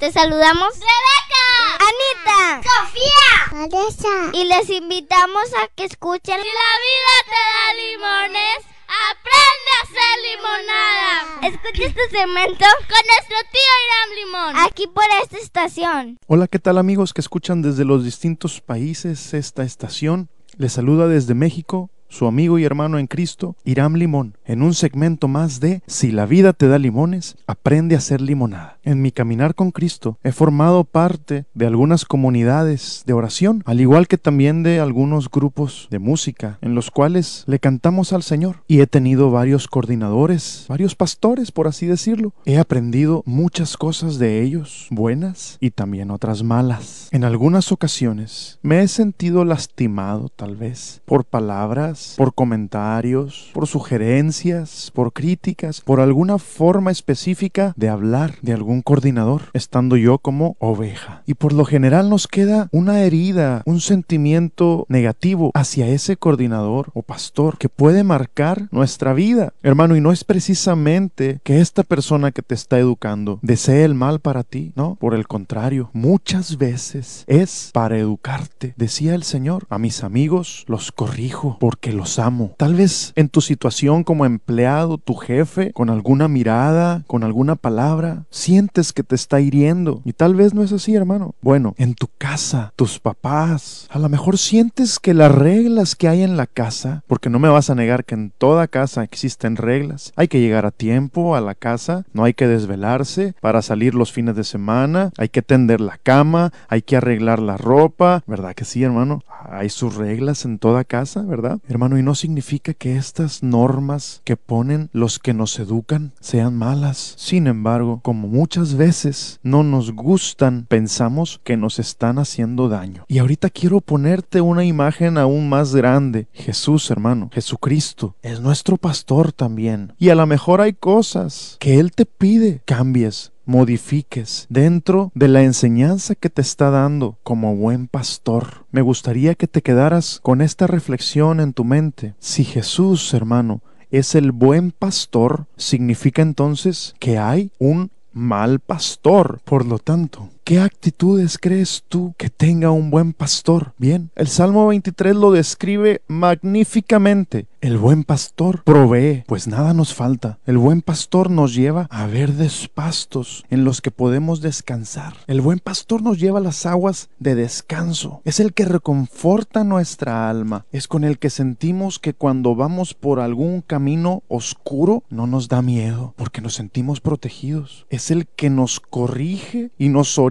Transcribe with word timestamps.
Te 0.00 0.10
saludamos 0.12 0.70
Rebeca, 0.78 1.84
Anita, 1.90 2.62
Sofía, 2.62 3.68
Vanessa. 3.68 4.30
y 4.32 4.44
les 4.44 4.70
invitamos 4.70 5.44
a 5.62 5.68
que 5.76 5.84
escuchen 5.84 6.40
Si 6.40 6.48
la 6.48 6.70
vida 6.86 7.14
te 7.26 7.40
da 7.52 7.74
limones, 7.74 8.64
aprende 9.12 9.70
a 9.76 9.82
hacer 9.84 10.14
limonada. 10.30 11.48
Escucha 11.54 11.84
este 11.86 12.08
segmento 12.18 12.64
Con 12.88 13.02
nuestro 13.06 13.36
tío 13.52 13.72
Irán 13.84 14.16
Limón. 14.16 14.66
aquí 14.66 14.86
por 14.86 15.04
esta 15.22 15.36
estación. 15.36 16.18
Hola, 16.26 16.48
¿qué 16.48 16.58
tal 16.58 16.78
amigos 16.78 17.12
que 17.12 17.20
escuchan 17.20 17.60
desde 17.60 17.84
los 17.84 18.02
distintos 18.02 18.62
países 18.62 19.34
esta 19.34 19.64
estación? 19.64 20.30
Les 20.56 20.72
saluda 20.72 21.08
desde 21.08 21.34
México 21.34 21.90
su 22.10 22.26
amigo 22.26 22.58
y 22.58 22.64
hermano 22.64 22.98
en 22.98 23.06
Cristo, 23.06 23.56
Iram 23.64 23.94
Limón, 23.94 24.36
en 24.44 24.62
un 24.62 24.74
segmento 24.74 25.28
más 25.28 25.60
de 25.60 25.82
Si 25.86 26.10
la 26.10 26.26
vida 26.26 26.52
te 26.52 26.68
da 26.68 26.78
limones, 26.78 27.36
aprende 27.46 27.94
a 27.94 27.98
hacer 27.98 28.20
limonada. 28.20 28.78
En 28.82 29.00
mi 29.00 29.12
caminar 29.12 29.54
con 29.54 29.70
Cristo 29.70 30.18
he 30.24 30.32
formado 30.32 30.84
parte 30.84 31.44
de 31.54 31.66
algunas 31.66 32.04
comunidades 32.04 33.04
de 33.06 33.12
oración, 33.12 33.62
al 33.64 33.80
igual 33.80 34.08
que 34.08 34.18
también 34.18 34.62
de 34.62 34.80
algunos 34.80 35.30
grupos 35.30 35.86
de 35.90 35.98
música, 35.98 36.58
en 36.60 36.74
los 36.74 36.90
cuales 36.90 37.44
le 37.46 37.60
cantamos 37.60 38.12
al 38.12 38.22
Señor. 38.22 38.56
Y 38.66 38.80
he 38.80 38.86
tenido 38.86 39.30
varios 39.30 39.68
coordinadores, 39.68 40.66
varios 40.68 40.96
pastores, 40.96 41.52
por 41.52 41.68
así 41.68 41.86
decirlo. 41.86 42.32
He 42.44 42.58
aprendido 42.58 43.22
muchas 43.24 43.76
cosas 43.76 44.18
de 44.18 44.42
ellos, 44.42 44.88
buenas 44.90 45.58
y 45.60 45.70
también 45.70 46.10
otras 46.10 46.42
malas. 46.42 47.08
En 47.12 47.22
algunas 47.22 47.70
ocasiones 47.70 48.58
me 48.62 48.80
he 48.82 48.88
sentido 48.88 49.44
lastimado, 49.44 50.28
tal 50.28 50.56
vez, 50.56 51.02
por 51.04 51.24
palabras 51.24 51.99
por 52.16 52.34
comentarios, 52.34 53.50
por 53.52 53.66
sugerencias, 53.66 54.90
por 54.94 55.12
críticas, 55.12 55.80
por 55.80 56.00
alguna 56.00 56.38
forma 56.38 56.90
específica 56.90 57.74
de 57.76 57.88
hablar 57.88 58.36
de 58.42 58.52
algún 58.52 58.82
coordinador, 58.82 59.42
estando 59.52 59.96
yo 59.96 60.18
como 60.18 60.56
oveja. 60.58 61.22
Y 61.26 61.34
por 61.34 61.52
lo 61.52 61.64
general 61.64 62.10
nos 62.10 62.26
queda 62.26 62.68
una 62.72 63.00
herida, 63.00 63.62
un 63.66 63.80
sentimiento 63.80 64.86
negativo 64.88 65.50
hacia 65.54 65.88
ese 65.88 66.16
coordinador 66.16 66.90
o 66.94 67.02
pastor 67.02 67.58
que 67.58 67.68
puede 67.68 68.04
marcar 68.04 68.68
nuestra 68.70 69.12
vida. 69.12 69.52
Hermano, 69.62 69.96
y 69.96 70.00
no 70.00 70.12
es 70.12 70.24
precisamente 70.24 71.40
que 71.42 71.60
esta 71.60 71.82
persona 71.82 72.32
que 72.32 72.42
te 72.42 72.54
está 72.54 72.78
educando 72.78 73.38
desee 73.42 73.84
el 73.84 73.94
mal 73.94 74.20
para 74.20 74.42
ti, 74.42 74.72
no, 74.76 74.96
por 74.96 75.14
el 75.14 75.26
contrario, 75.26 75.90
muchas 75.92 76.58
veces 76.58 77.24
es 77.26 77.70
para 77.72 77.98
educarte. 77.98 78.74
Decía 78.76 79.14
el 79.14 79.22
Señor, 79.22 79.66
a 79.68 79.78
mis 79.78 80.04
amigos 80.04 80.64
los 80.66 80.92
corrijo 80.92 81.56
porque 81.60 81.89
los 81.92 82.18
amo. 82.18 82.54
Tal 82.56 82.74
vez 82.74 83.12
en 83.16 83.28
tu 83.28 83.40
situación 83.40 84.04
como 84.04 84.26
empleado, 84.26 84.98
tu 84.98 85.14
jefe, 85.14 85.72
con 85.72 85.90
alguna 85.90 86.28
mirada, 86.28 87.02
con 87.06 87.24
alguna 87.24 87.56
palabra, 87.56 88.24
sientes 88.30 88.92
que 88.92 89.02
te 89.02 89.14
está 89.14 89.40
hiriendo. 89.40 90.02
Y 90.04 90.12
tal 90.12 90.34
vez 90.34 90.54
no 90.54 90.62
es 90.62 90.72
así, 90.72 90.94
hermano. 90.94 91.34
Bueno, 91.40 91.74
en 91.78 91.94
tu 91.94 92.08
casa, 92.18 92.72
tus 92.76 92.98
papás, 92.98 93.86
a 93.90 93.98
lo 93.98 94.08
mejor 94.08 94.38
sientes 94.38 94.98
que 94.98 95.14
las 95.14 95.32
reglas 95.32 95.96
que 95.96 96.08
hay 96.08 96.22
en 96.22 96.36
la 96.36 96.46
casa, 96.46 97.02
porque 97.06 97.30
no 97.30 97.38
me 97.38 97.48
vas 97.48 97.70
a 97.70 97.74
negar 97.74 98.04
que 98.04 98.14
en 98.14 98.32
toda 98.36 98.68
casa 98.68 99.02
existen 99.02 99.56
reglas, 99.56 100.12
hay 100.16 100.28
que 100.28 100.40
llegar 100.40 100.66
a 100.66 100.70
tiempo 100.70 101.36
a 101.36 101.40
la 101.40 101.54
casa, 101.54 102.04
no 102.12 102.24
hay 102.24 102.34
que 102.34 102.46
desvelarse 102.46 103.34
para 103.40 103.62
salir 103.62 103.94
los 103.94 104.12
fines 104.12 104.36
de 104.36 104.44
semana, 104.44 105.10
hay 105.16 105.28
que 105.28 105.42
tender 105.42 105.80
la 105.80 105.98
cama, 105.98 106.52
hay 106.68 106.82
que 106.82 106.96
arreglar 106.96 107.40
la 107.40 107.56
ropa, 107.56 108.22
¿verdad 108.26 108.54
que 108.54 108.64
sí, 108.64 108.82
hermano? 108.82 109.22
Hay 109.48 109.70
sus 109.70 109.96
reglas 109.96 110.44
en 110.44 110.58
toda 110.58 110.84
casa, 110.84 111.22
¿verdad? 111.22 111.58
Hermano, 111.68 111.79
y 111.80 112.02
no 112.02 112.14
significa 112.14 112.74
que 112.74 112.96
estas 112.96 113.42
normas 113.42 114.20
que 114.24 114.36
ponen 114.36 114.90
los 114.92 115.18
que 115.18 115.32
nos 115.32 115.58
educan 115.58 116.12
sean 116.20 116.54
malas. 116.56 117.14
Sin 117.16 117.46
embargo, 117.46 118.00
como 118.02 118.28
muchas 118.28 118.74
veces 118.74 119.40
no 119.42 119.62
nos 119.62 119.92
gustan, 119.92 120.66
pensamos 120.68 121.40
que 121.42 121.56
nos 121.56 121.78
están 121.78 122.18
haciendo 122.18 122.68
daño. 122.68 123.04
Y 123.08 123.18
ahorita 123.18 123.48
quiero 123.48 123.80
ponerte 123.80 124.42
una 124.42 124.64
imagen 124.64 125.16
aún 125.16 125.48
más 125.48 125.74
grande. 125.74 126.28
Jesús, 126.32 126.90
hermano, 126.90 127.30
Jesucristo, 127.32 128.14
es 128.22 128.40
nuestro 128.40 128.76
pastor 128.76 129.32
también. 129.32 129.94
Y 129.98 130.10
a 130.10 130.14
lo 130.14 130.26
mejor 130.26 130.60
hay 130.60 130.74
cosas 130.74 131.56
que 131.60 131.80
Él 131.80 131.92
te 131.92 132.04
pide 132.04 132.62
cambies, 132.66 133.32
modifiques 133.50 134.46
dentro 134.48 135.10
de 135.16 135.26
la 135.26 135.42
enseñanza 135.42 136.14
que 136.14 136.30
te 136.30 136.40
está 136.40 136.70
dando 136.70 137.18
como 137.24 137.56
buen 137.56 137.88
pastor. 137.88 138.64
Me 138.70 138.80
gustaría 138.80 139.34
que 139.34 139.48
te 139.48 139.60
quedaras 139.60 140.20
con 140.22 140.40
esta 140.40 140.68
reflexión 140.68 141.40
en 141.40 141.52
tu 141.52 141.64
mente. 141.64 142.14
Si 142.20 142.44
Jesús, 142.44 143.12
hermano, 143.12 143.60
es 143.90 144.14
el 144.14 144.30
buen 144.30 144.70
pastor, 144.70 145.46
significa 145.56 146.22
entonces 146.22 146.94
que 147.00 147.18
hay 147.18 147.50
un 147.58 147.90
mal 148.12 148.60
pastor. 148.60 149.40
Por 149.44 149.66
lo 149.66 149.80
tanto, 149.80 150.28
¿Qué 150.44 150.58
actitudes 150.58 151.38
crees 151.38 151.84
tú 151.88 152.14
que 152.18 152.28
tenga 152.28 152.70
un 152.70 152.90
buen 152.90 153.12
pastor? 153.12 153.72
Bien, 153.78 154.10
el 154.16 154.26
Salmo 154.26 154.66
23 154.66 155.14
lo 155.14 155.30
describe 155.30 156.02
magníficamente. 156.08 157.46
El 157.60 157.76
buen 157.76 158.04
pastor 158.04 158.64
provee, 158.64 159.22
pues 159.26 159.46
nada 159.46 159.74
nos 159.74 159.92
falta. 159.92 160.38
El 160.46 160.56
buen 160.56 160.80
pastor 160.80 161.30
nos 161.30 161.54
lleva 161.54 161.86
a 161.90 162.06
verdes 162.06 162.68
pastos 162.68 163.44
en 163.50 163.64
los 163.64 163.82
que 163.82 163.90
podemos 163.90 164.40
descansar. 164.40 165.12
El 165.26 165.42
buen 165.42 165.58
pastor 165.58 166.02
nos 166.02 166.18
lleva 166.18 166.38
a 166.38 166.42
las 166.42 166.64
aguas 166.64 167.10
de 167.18 167.34
descanso. 167.34 168.22
Es 168.24 168.40
el 168.40 168.54
que 168.54 168.64
reconforta 168.64 169.62
nuestra 169.62 170.30
alma. 170.30 170.64
Es 170.72 170.88
con 170.88 171.04
el 171.04 171.18
que 171.18 171.28
sentimos 171.28 171.98
que 171.98 172.14
cuando 172.14 172.54
vamos 172.54 172.94
por 172.94 173.20
algún 173.20 173.60
camino 173.60 174.22
oscuro 174.28 175.04
no 175.10 175.26
nos 175.26 175.48
da 175.48 175.60
miedo, 175.60 176.14
porque 176.16 176.40
nos 176.40 176.54
sentimos 176.54 177.02
protegidos. 177.02 177.86
Es 177.90 178.10
el 178.10 178.26
que 178.26 178.48
nos 178.48 178.80
corrige 178.80 179.70
y 179.76 179.90
nos 179.90 180.18
orienta 180.18 180.29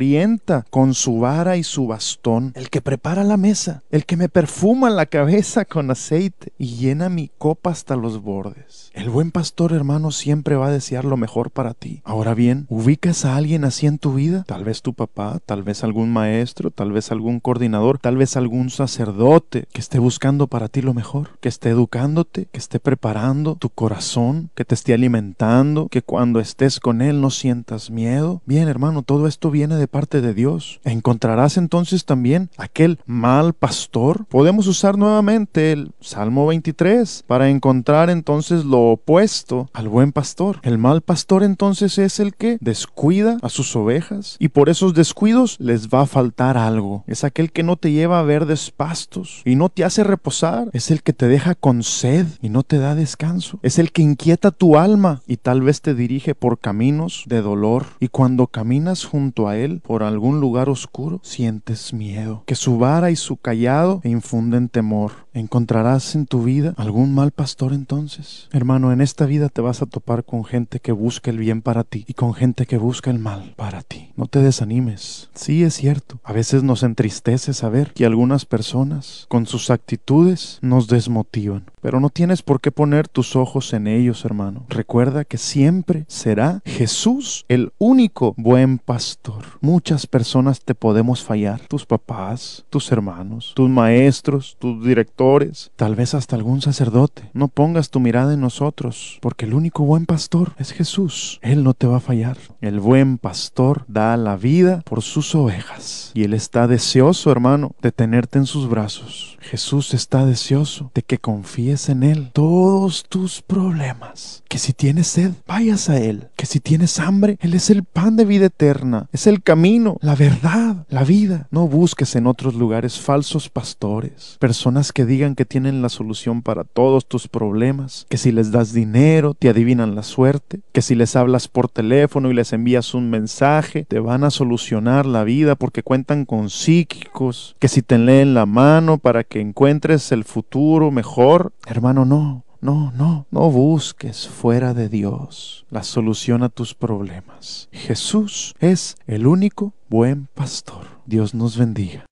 con 0.70 0.94
su 0.94 1.20
vara 1.20 1.58
y 1.58 1.64
su 1.64 1.86
bastón. 1.86 2.54
El 2.56 2.70
que 2.70 2.82
prepara 2.82 3.24
la 3.24 3.36
mesa. 3.36 3.84
El 3.92 4.06
que 4.06 4.16
me 4.16 4.30
perfuma 4.30 4.90
la 4.90 5.06
cabeza 5.08 5.66
con 5.66 5.92
aceite 5.92 6.54
y 6.58 6.78
llena 6.78 7.10
mi 7.10 7.30
copa 7.38 7.72
hasta 7.72 7.98
los 7.98 8.22
bordes. 8.22 8.92
El 8.94 9.10
buen 9.10 9.32
pastor, 9.32 9.74
hermano, 9.74 10.12
siempre 10.12 10.56
va 10.56 10.68
a 10.68 10.72
desear 10.72 11.04
lo 11.04 11.18
mejor 11.18 11.52
para 11.52 11.74
ti. 11.74 12.02
Ahora 12.06 12.34
bien, 12.34 12.66
¿ubicas 12.70 13.26
a 13.26 13.36
alguien 13.36 13.66
así 13.66 13.88
en 13.88 13.98
tu 13.98 14.14
vida? 14.14 14.46
Tal 14.48 14.64
vez 14.64 14.82
tu 14.82 14.94
papá, 14.94 15.40
tal 15.46 15.64
vez 15.64 15.84
algún 15.84 16.12
maestro, 16.12 16.72
tal 16.72 16.94
vez 16.94 17.12
algún 17.12 17.42
coordinador, 17.42 18.00
tal 18.00 18.16
vez 18.16 18.38
algún 18.38 18.70
sacerdote 18.70 19.66
que 19.74 19.82
esté 19.82 20.00
buscando 20.00 20.48
para 20.48 20.70
ti 20.70 20.82
lo 20.82 20.94
mejor, 20.94 21.38
que 21.42 21.50
esté 21.50 21.70
educándote, 21.70 22.48
que 22.52 22.58
esté 22.58 22.80
preparando 22.80 23.56
tu 23.56 23.70
corazón, 23.70 24.50
que 24.56 24.64
te 24.64 24.76
esté 24.76 24.94
alimentando, 24.94 25.88
que 25.90 26.02
cuando 26.02 26.40
estés 26.40 26.80
con 26.80 27.02
él 27.02 27.20
no 27.20 27.30
sientas 27.32 27.92
miedo. 27.92 28.42
Bien, 28.46 28.70
hermano, 28.70 29.04
todo 29.04 29.28
esto 29.28 29.52
viene 29.52 29.76
de 29.76 29.89
parte 29.90 30.22
de 30.22 30.34
Dios. 30.34 30.80
Encontrarás 30.86 31.58
entonces 31.58 32.06
también 32.06 32.50
aquel 32.58 33.00
mal 33.06 33.54
pastor. 33.54 34.26
Podemos 34.26 34.68
usar 34.68 34.98
nuevamente 34.98 35.72
el 35.72 35.92
Salmo 36.00 36.48
23 36.48 37.24
para 37.28 37.50
encontrar 37.50 38.10
entonces 38.10 38.66
lo 38.66 38.92
opuesto 38.92 39.70
al 39.74 39.90
buen 39.90 40.12
pastor. 40.12 40.60
El 40.64 40.78
mal 40.78 41.02
pastor 41.02 41.44
entonces 41.44 41.98
es 41.98 42.20
el 42.20 42.36
que 42.36 42.58
descuida 42.62 43.38
a 43.42 43.50
sus 43.50 43.76
ovejas 43.76 44.38
y 44.40 44.50
por 44.50 44.70
esos 44.70 44.94
descuidos 44.94 45.58
les 45.60 45.90
va 45.90 46.02
a 46.02 46.08
faltar 46.08 46.58
algo. 46.58 47.04
Es 47.08 47.24
aquel 47.24 47.52
que 47.52 47.64
no 47.64 47.76
te 47.76 47.92
lleva 47.92 48.20
a 48.20 48.24
verdes 48.24 48.72
pastos 48.72 49.42
y 49.46 49.56
no 49.56 49.70
te 49.70 49.84
hace 49.84 50.04
reposar. 50.04 50.70
Es 50.74 50.92
el 50.92 51.04
que 51.04 51.14
te 51.14 51.28
deja 51.28 51.56
con 51.56 51.84
sed 51.84 52.28
y 52.42 52.50
no 52.50 52.64
te 52.64 52.78
da 52.78 52.96
descanso. 52.96 53.60
Es 53.64 53.80
el 53.80 53.92
que 53.92 54.02
inquieta 54.02 54.52
tu 54.52 54.78
alma 54.78 55.22
y 55.28 55.38
tal 55.38 55.62
vez 55.62 55.82
te 55.82 55.96
dirige 55.96 56.36
por 56.36 56.60
caminos 56.60 57.24
de 57.28 57.42
dolor. 57.42 57.86
Y 58.00 58.10
cuando 58.10 58.48
caminas 58.48 59.06
junto 59.06 59.48
a 59.48 59.58
él 59.58 59.79
por 59.80 60.04
algún 60.04 60.40
lugar 60.40 60.70
oscuro, 60.70 61.20
sientes 61.24 61.94
miedo. 61.94 62.44
Que 62.46 62.56
su 62.56 62.78
vara 62.78 63.12
y 63.12 63.16
su 63.16 63.38
callado 63.38 64.02
infunden 64.04 64.70
temor. 64.70 65.12
¿Encontrarás 65.34 66.16
en 66.16 66.26
tu 66.26 66.44
vida 66.44 66.74
algún 66.78 67.14
mal 67.14 67.32
pastor 67.32 67.74
entonces? 67.74 68.50
Hermano, 68.52 68.92
en 68.92 69.00
esta 69.02 69.26
vida 69.26 69.50
te 69.50 69.62
vas 69.62 69.82
a 69.82 69.86
topar 69.86 70.24
con 70.24 70.44
gente 70.44 70.80
que 70.80 70.92
busca 70.92 71.30
el 71.30 71.38
bien 71.38 71.62
para 71.62 71.84
ti 71.84 72.04
y 72.08 72.14
con 72.14 72.34
gente 72.34 72.66
que 72.66 72.78
busca 72.78 73.10
el 73.10 73.20
mal 73.20 73.54
para 73.56 73.82
ti. 73.82 74.12
No 74.16 74.26
te 74.26 74.40
desanimes. 74.40 75.30
Sí, 75.34 75.64
es 75.64 75.76
cierto. 75.76 76.20
A 76.24 76.34
veces 76.34 76.64
nos 76.64 76.84
entristece 76.84 77.54
saber 77.54 77.94
que 77.94 78.06
algunas 78.06 78.46
personas 78.46 79.26
con 79.30 79.46
sus 79.46 79.70
actitudes 79.70 80.60
nos 80.62 80.88
desmotivan. 80.88 81.66
Pero 81.82 82.00
no 82.00 82.10
tienes 82.10 82.42
por 82.42 82.60
qué 82.60 82.72
poner 82.72 83.08
tus 83.08 83.36
ojos 83.36 83.74
en 83.74 83.88
ellos, 83.88 84.26
hermano. 84.26 84.66
Recuerda 84.68 85.24
que 85.24 85.38
siempre 85.38 86.06
será 86.08 86.62
Jesús 86.66 87.46
el 87.48 87.72
único 87.78 88.34
buen 88.38 88.80
pastor. 88.80 89.46
Muchas 89.70 90.08
personas 90.08 90.62
te 90.62 90.74
podemos 90.74 91.24
fallar. 91.24 91.62
Tus 91.68 91.86
papás, 91.86 92.66
tus 92.72 92.92
hermanos, 92.92 93.54
tus 93.56 93.70
maestros, 93.70 94.58
tus 94.58 94.84
directores, 94.84 95.70
tal 95.76 95.94
vez 95.94 96.16
hasta 96.16 96.36
algún 96.36 96.64
sacerdote. 96.64 97.30
No 97.34 97.50
pongas 97.50 97.92
tu 97.92 98.00
mirada 98.00 98.34
en 98.34 98.42
nosotros, 98.42 99.20
porque 99.22 99.46
el 99.46 99.54
único 99.54 99.84
buen 99.84 100.08
pastor 100.08 100.54
es 100.58 100.72
Jesús. 100.72 101.38
Él 101.44 101.64
no 101.64 101.76
te 101.76 101.86
va 101.86 101.98
a 101.98 102.00
fallar. 102.00 102.38
El 102.62 102.80
buen 102.80 103.20
pastor 103.20 103.86
da 103.88 104.18
la 104.18 104.38
vida 104.38 104.82
por 104.86 105.04
sus 105.04 105.36
ovejas. 105.36 106.14
Y 106.16 106.24
Él 106.24 106.34
está 106.34 106.66
deseoso, 106.66 107.32
hermano, 107.32 107.76
de 107.80 107.92
tenerte 107.92 108.40
en 108.40 108.48
sus 108.48 108.68
brazos. 108.68 109.38
Jesús 109.40 109.94
está 109.94 110.26
deseoso 110.26 110.92
de 110.96 111.04
que 111.04 111.20
confíes 111.20 111.90
en 111.90 112.02
Él 112.02 112.32
todos 112.34 113.06
tus 113.08 113.44
problemas. 113.44 114.44
Que 114.50 114.58
si 114.58 114.74
tienes 114.74 115.08
sed, 115.08 115.32
vayas 115.48 115.90
a 115.90 116.00
Él. 116.00 116.30
Que 116.36 116.48
si 116.48 116.60
tienes 116.60 117.00
hambre, 117.00 117.38
Él 117.40 117.54
es 117.54 117.70
el 117.70 117.84
pan 117.84 118.16
de 118.16 118.26
vida 118.26 118.48
eterna. 118.48 119.08
Es 119.12 119.28
el 119.28 119.44
camino, 119.60 119.98
la 120.00 120.16
verdad, 120.16 120.86
la 120.88 121.04
vida. 121.04 121.50
No 121.52 121.68
busques 121.68 122.16
en 122.16 122.28
otros 122.28 122.56
lugares 122.56 122.98
falsos 122.98 123.50
pastores, 123.50 124.38
personas 124.40 124.94
que 124.94 125.06
digan 125.06 125.36
que 125.36 125.44
tienen 125.44 125.82
la 125.82 125.90
solución 125.90 126.44
para 126.44 126.64
todos 126.64 127.06
tus 127.06 127.28
problemas, 127.28 128.06
que 128.08 128.16
si 128.16 128.32
les 128.32 128.54
das 128.54 128.72
dinero, 128.72 129.34
te 129.34 129.50
adivinan 129.50 129.96
la 129.96 130.04
suerte, 130.04 130.62
que 130.72 130.82
si 130.82 130.96
les 130.96 131.18
hablas 131.18 131.50
por 131.50 131.68
teléfono 131.68 132.32
y 132.32 132.36
les 132.36 132.54
envías 132.54 132.94
un 132.94 133.10
mensaje, 133.10 133.84
te 133.84 134.00
van 134.00 134.24
a 134.24 134.32
solucionar 134.32 135.06
la 135.06 135.26
vida 135.26 135.56
porque 135.56 135.84
cuentan 135.84 136.24
con 136.24 136.50
psíquicos, 136.50 137.58
que 137.60 137.68
si 137.68 137.82
te 137.82 137.98
leen 137.98 138.34
la 138.34 138.46
mano 138.46 138.98
para 138.98 139.26
que 139.26 139.42
encuentres 139.42 140.14
el 140.14 140.24
futuro 140.24 140.90
mejor. 140.90 141.52
Hermano, 141.68 142.06
no. 142.06 142.46
No, 142.62 142.92
no, 142.94 143.26
no 143.32 143.50
busques 143.50 144.28
fuera 144.28 144.74
de 144.74 144.90
Dios 144.90 145.66
la 145.70 145.82
solución 145.84 146.44
a 146.44 146.50
tus 146.50 146.74
problemas. 146.74 147.70
Jesús 147.72 148.54
es 148.60 148.98
el 149.08 149.28
único 149.28 149.72
buen 149.88 150.28
pastor. 150.36 150.86
Dios 151.06 151.34
nos 151.34 151.58
bendiga. 151.58 152.04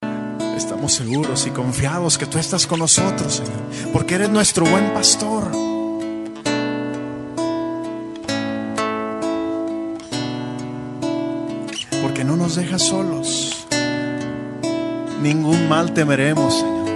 Estamos 0.56 0.94
seguros 0.94 1.46
y 1.48 1.50
confiados 1.50 2.18
que 2.18 2.26
tú 2.28 2.38
estás 2.38 2.66
con 2.66 2.80
nosotros, 2.80 3.34
Señor, 3.34 3.92
porque 3.92 4.16
eres 4.16 4.30
nuestro 4.30 4.66
buen 4.66 4.94
pastor. 4.94 5.52
Porque 12.02 12.24
no 12.24 12.38
nos 12.38 12.56
dejas 12.56 12.84
solos. 12.84 13.68
Ningún 15.22 15.68
mal 15.68 15.94
temeremos, 15.94 16.54
Señor, 16.54 16.88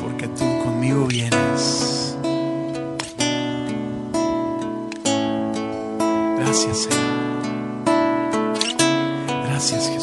porque 0.00 0.28
tú 0.28 0.44
conmigo 0.62 1.06
vienes. 1.06 1.89
Gracias, 6.50 6.78
Señor. 6.78 6.98
Gracias, 9.46 9.88
Jesús. 9.88 9.99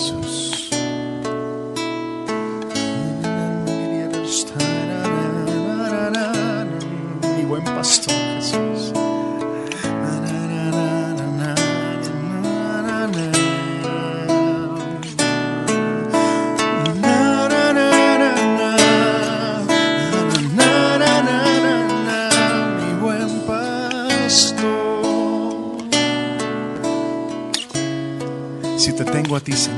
Te 29.48 29.77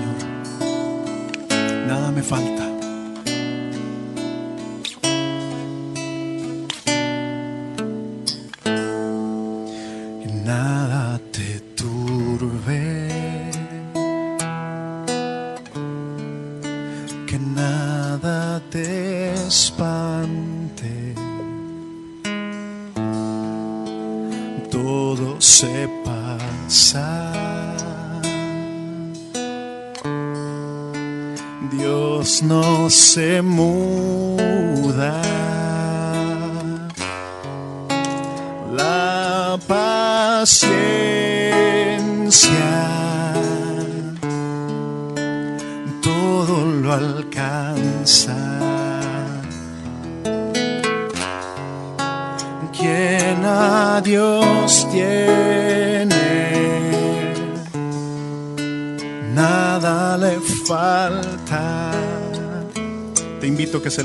Dios 32.80 33.18
no 33.44 34.09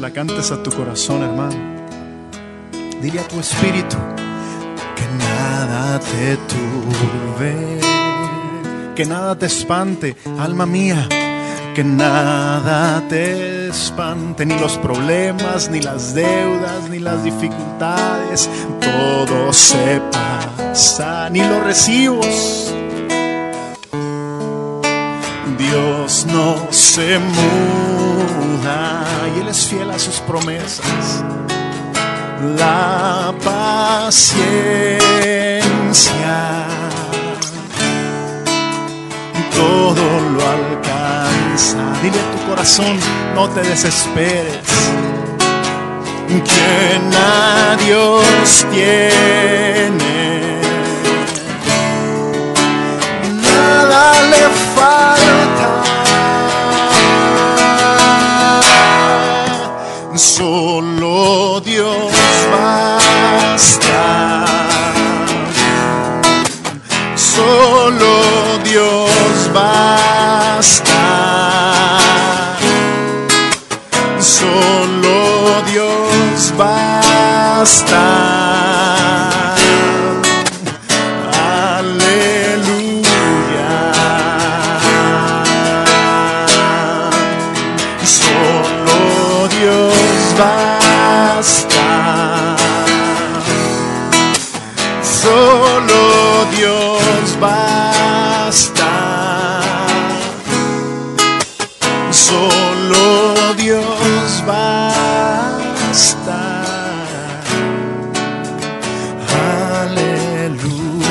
la 0.04 0.10
cantes 0.10 0.50
a 0.50 0.62
tu 0.62 0.70
corazón, 0.70 1.22
hermano. 1.22 1.56
Dile 3.00 3.20
a 3.20 3.26
tu 3.26 3.40
espíritu 3.40 3.96
que 4.96 5.06
nada 5.16 5.98
te 5.98 6.36
turbe, 6.52 7.80
que 8.94 9.06
nada 9.06 9.34
te 9.34 9.46
espante, 9.46 10.14
alma 10.38 10.66
mía, 10.66 11.08
que 11.74 11.82
nada 11.82 13.02
te 13.08 13.68
espante, 13.68 14.44
ni 14.44 14.58
los 14.58 14.76
problemas, 14.76 15.70
ni 15.70 15.80
las 15.80 16.14
deudas, 16.14 16.90
ni 16.90 16.98
las 16.98 17.24
dificultades, 17.24 18.50
todo 18.82 19.54
se 19.54 20.02
pasa, 20.12 21.30
ni 21.30 21.40
los 21.40 21.64
recibos. 21.64 22.74
Dios 25.56 25.93
no 26.26 26.68
se 26.70 27.18
muda 27.18 29.04
y 29.34 29.40
Él 29.40 29.48
es 29.48 29.66
fiel 29.66 29.90
a 29.90 29.98
sus 29.98 30.20
promesas 30.20 31.24
la 32.58 33.32
paciencia 33.42 35.04
todo 39.54 40.20
lo 40.34 40.42
alcanza. 40.42 41.78
Dile 42.02 42.18
a 42.18 42.30
tu 42.32 42.38
corazón, 42.48 42.98
no 43.34 43.48
te 43.48 43.62
desesperes. 43.62 44.58
Quien 46.26 47.14
a 47.14 47.76
Dios 47.76 48.66
tiene, 48.72 50.60
nada 53.40 54.22
le 54.30 54.44
falta. 54.74 55.93
Solo 60.16 61.60
Dios 61.60 62.13
basta. 105.94 106.42
Aleluya. 109.82 111.10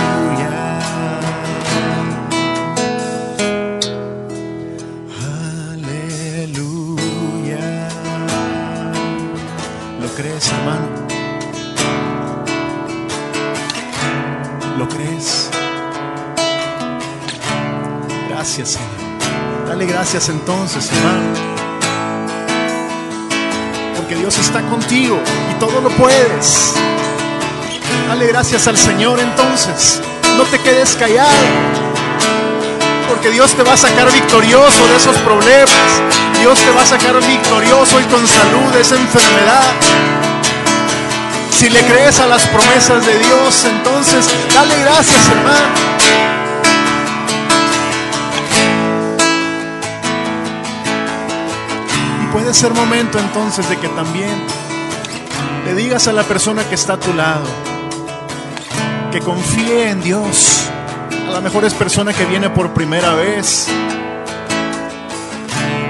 Aleluya. 6.26 7.66
¿Lo 10.02 10.08
crees, 10.18 10.52
hermano? 10.52 10.88
¿Lo 14.78 14.86
crees? 14.90 15.50
Gracias, 18.28 18.72
Señor. 18.72 18.90
Dale 19.68 19.86
gracias 19.86 20.28
entonces, 20.28 20.92
hermano. 20.92 21.53
Porque 24.04 24.16
Dios 24.18 24.38
está 24.38 24.62
contigo 24.64 25.18
y 25.50 25.60
todo 25.62 25.80
lo 25.80 25.90
puedes. 25.92 26.74
Dale 28.10 28.28
gracias 28.28 28.68
al 28.68 28.78
Señor 28.78 29.18
entonces. 29.18 30.02
No 30.36 30.44
te 30.44 30.60
quedes 30.60 30.98
callado. 30.98 31.30
Porque 33.08 33.30
Dios 33.30 33.54
te 33.54 33.64
va 33.64 33.76
a 33.76 33.78
sacar 33.78 34.12
victorioso 34.12 34.88
de 34.90 34.98
esos 34.98 35.16
problemas. 35.20 35.70
Dios 36.42 36.60
te 36.60 36.72
va 36.72 36.82
a 36.82 36.86
sacar 36.86 37.16
victorioso 37.26 38.02
y 38.02 38.04
con 38.04 38.28
salud 38.28 38.74
de 38.74 38.82
esa 38.82 38.96
enfermedad. 38.96 39.72
Si 41.50 41.70
le 41.70 41.80
crees 41.86 42.20
a 42.20 42.28
las 42.28 42.46
promesas 42.48 43.06
de 43.06 43.18
Dios, 43.20 43.64
entonces 43.64 44.28
dale 44.54 44.82
gracias, 44.82 45.30
hermano. 45.30 45.93
Puede 52.34 52.54
ser 52.54 52.74
momento 52.74 53.20
entonces 53.20 53.70
de 53.70 53.78
que 53.78 53.88
también 53.90 54.34
le 55.66 55.76
digas 55.76 56.08
a 56.08 56.14
la 56.14 56.24
persona 56.24 56.68
que 56.68 56.74
está 56.74 56.94
a 56.94 57.00
tu 57.00 57.14
lado 57.14 57.46
que 59.12 59.20
confíe 59.20 59.92
en 59.92 60.02
Dios. 60.02 60.68
A 61.30 61.32
lo 61.34 61.42
mejor 61.42 61.64
es 61.66 61.76
persona 61.76 62.12
que 62.12 62.26
viene 62.26 62.50
por 62.50 62.74
primera 62.74 63.14
vez. 63.14 63.68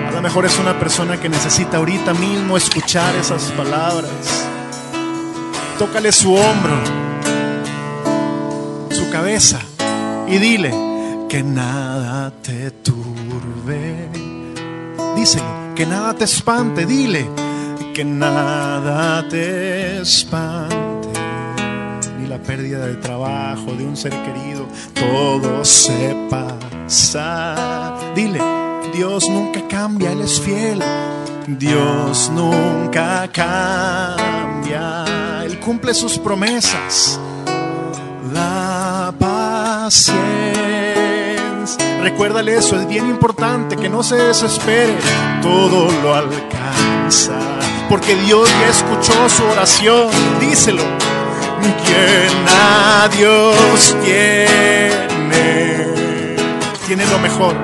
A 0.05 0.11
lo 0.11 0.21
mejor 0.21 0.45
es 0.45 0.59
una 0.59 0.77
persona 0.77 1.17
que 1.17 1.29
necesita 1.29 1.77
ahorita 1.77 2.13
mismo 2.13 2.57
escuchar 2.57 3.15
esas 3.15 3.43
palabras. 3.53 4.11
Tócale 5.79 6.11
su 6.11 6.33
hombro, 6.33 6.75
su 8.91 9.09
cabeza 9.09 9.61
y 10.27 10.37
dile 10.37 10.73
que 11.29 11.41
nada 11.41 12.31
te 12.41 12.71
turbe. 12.71 14.42
Díselo, 15.15 15.73
que 15.75 15.85
nada 15.85 16.13
te 16.13 16.25
espante, 16.25 16.85
dile 16.85 17.29
que 17.93 18.03
nada 18.03 19.27
te 19.29 20.01
espante. 20.01 21.19
Ni 22.19 22.27
la 22.27 22.39
pérdida 22.39 22.87
de 22.87 22.95
trabajo, 22.95 23.73
de 23.73 23.85
un 23.85 23.95
ser 23.95 24.11
querido, 24.23 24.67
todo 24.95 25.63
se 25.63 26.27
pasa. 26.29 27.95
Dile, 28.15 28.41
Dios 28.93 29.29
nunca 29.29 29.61
cambia, 29.67 30.11
Él 30.11 30.21
es 30.21 30.41
fiel. 30.41 30.81
Dios 31.47 32.31
nunca 32.33 33.29
cambia, 33.31 35.05
Él 35.45 35.59
cumple 35.59 35.93
sus 35.93 36.17
promesas. 36.17 37.19
La 38.33 39.13
paciencia. 39.19 40.72
Recuérdale 42.03 42.57
eso, 42.57 42.77
es 42.77 42.85
bien 42.85 43.07
importante 43.07 43.77
que 43.77 43.87
no 43.87 44.03
se 44.03 44.17
desespere, 44.17 44.93
todo 45.41 45.89
lo 46.01 46.13
alcanza, 46.13 47.31
porque 47.87 48.13
Dios 48.15 48.49
ya 48.49 48.67
escuchó 48.67 49.29
su 49.29 49.41
oración, 49.45 50.09
díselo. 50.41 50.83
Quien 51.85 52.45
a 52.49 53.07
Dios 53.07 53.95
tiene, 54.03 55.87
tiene 56.85 57.05
lo 57.07 57.19
mejor, 57.19 57.55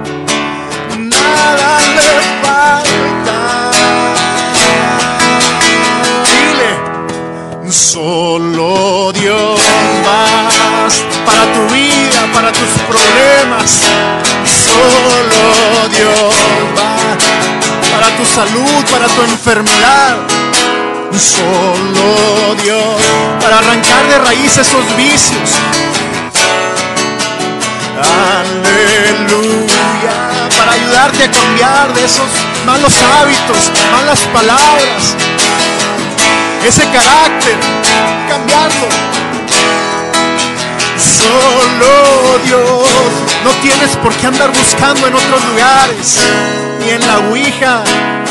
nada 0.97 1.79
le 1.81 2.47
falta. 2.47 3.18
Solo 7.71 9.11
Dios 9.13 9.59
basta 10.05 11.25
para 11.25 11.53
tu 11.53 11.73
vida, 11.73 12.27
para 12.33 12.51
tus 12.51 12.69
problemas. 12.87 13.81
Solo 14.65 15.89
Dios 15.89 16.35
va 16.77 16.99
para 17.91 18.15
tu 18.17 18.25
salud, 18.25 18.85
para 18.91 19.07
tu 19.07 19.21
enfermedad. 19.21 20.17
Solo 21.17 22.55
Dios 22.63 23.01
para 23.41 23.59
arrancar 23.59 24.07
de 24.07 24.19
raíz 24.19 24.57
esos 24.57 24.85
vicios. 24.95 25.49
Aleluya. 28.39 29.69
Para 30.57 30.71
ayudarte 30.73 31.23
a 31.23 31.31
cambiar 31.31 31.93
de 31.93 32.05
esos 32.05 32.27
malos 32.65 32.93
hábitos, 33.19 33.71
malas 33.91 34.19
palabras, 34.33 35.15
ese 36.65 36.83
carácter, 36.83 37.57
cambiarlo. 38.27 38.87
Solo 40.97 42.39
Dios. 42.45 42.89
No 43.43 43.51
tienes 43.61 43.95
por 43.97 44.13
qué 44.15 44.27
andar 44.27 44.51
buscando 44.51 45.07
en 45.07 45.15
otros 45.15 45.43
lugares, 45.45 46.17
ni 46.79 46.89
en 46.89 47.07
la 47.07 47.19
Ouija, 47.29 47.83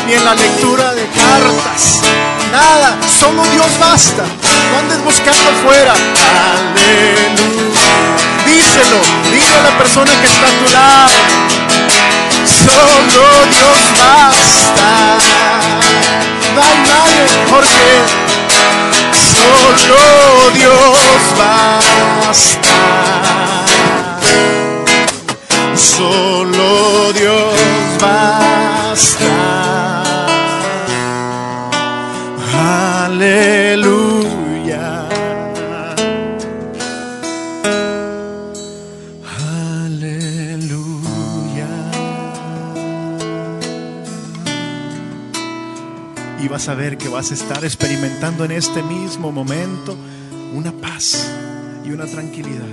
ni 0.05 0.13
en 0.13 0.23
la 0.23 0.35
lectura 0.35 0.93
de 0.93 1.07
cartas. 1.07 2.01
Nada, 2.51 2.97
solo 3.19 3.43
Dios 3.51 3.67
basta. 3.79 4.23
No 4.23 4.79
andes 4.79 5.03
buscando 5.03 5.49
afuera. 5.49 5.93
Aleluya. 5.93 7.79
Díselo, 8.45 8.99
dile 9.31 9.55
a 9.59 9.63
la 9.63 9.77
persona 9.77 10.11
que 10.19 10.27
está 10.27 10.45
a 10.45 10.51
tu 10.59 10.71
lado. 10.73 11.09
Solo 12.45 13.25
Dios 13.55 13.77
basta. 13.99 14.89
No 16.55 16.61
hay 16.61 16.77
nadie 16.87 17.23
mejor 17.45 17.63
que 17.63 18.29
solo 19.79 20.51
Dios 20.53 20.99
basta. 21.37 22.77
Solo 25.75 27.13
Dios 27.13 27.53
basta. 27.99 29.33
Aleluya. 33.05 33.78
Vas 46.59 46.67
a 46.67 46.75
que 46.97 47.07
vas 47.07 47.31
a 47.31 47.35
estar 47.35 47.63
experimentando 47.63 48.43
en 48.43 48.51
este 48.51 48.83
mismo 48.83 49.31
momento 49.31 49.95
una 50.53 50.73
paz 50.73 51.25
y 51.85 51.91
una 51.91 52.05
tranquilidad 52.05 52.67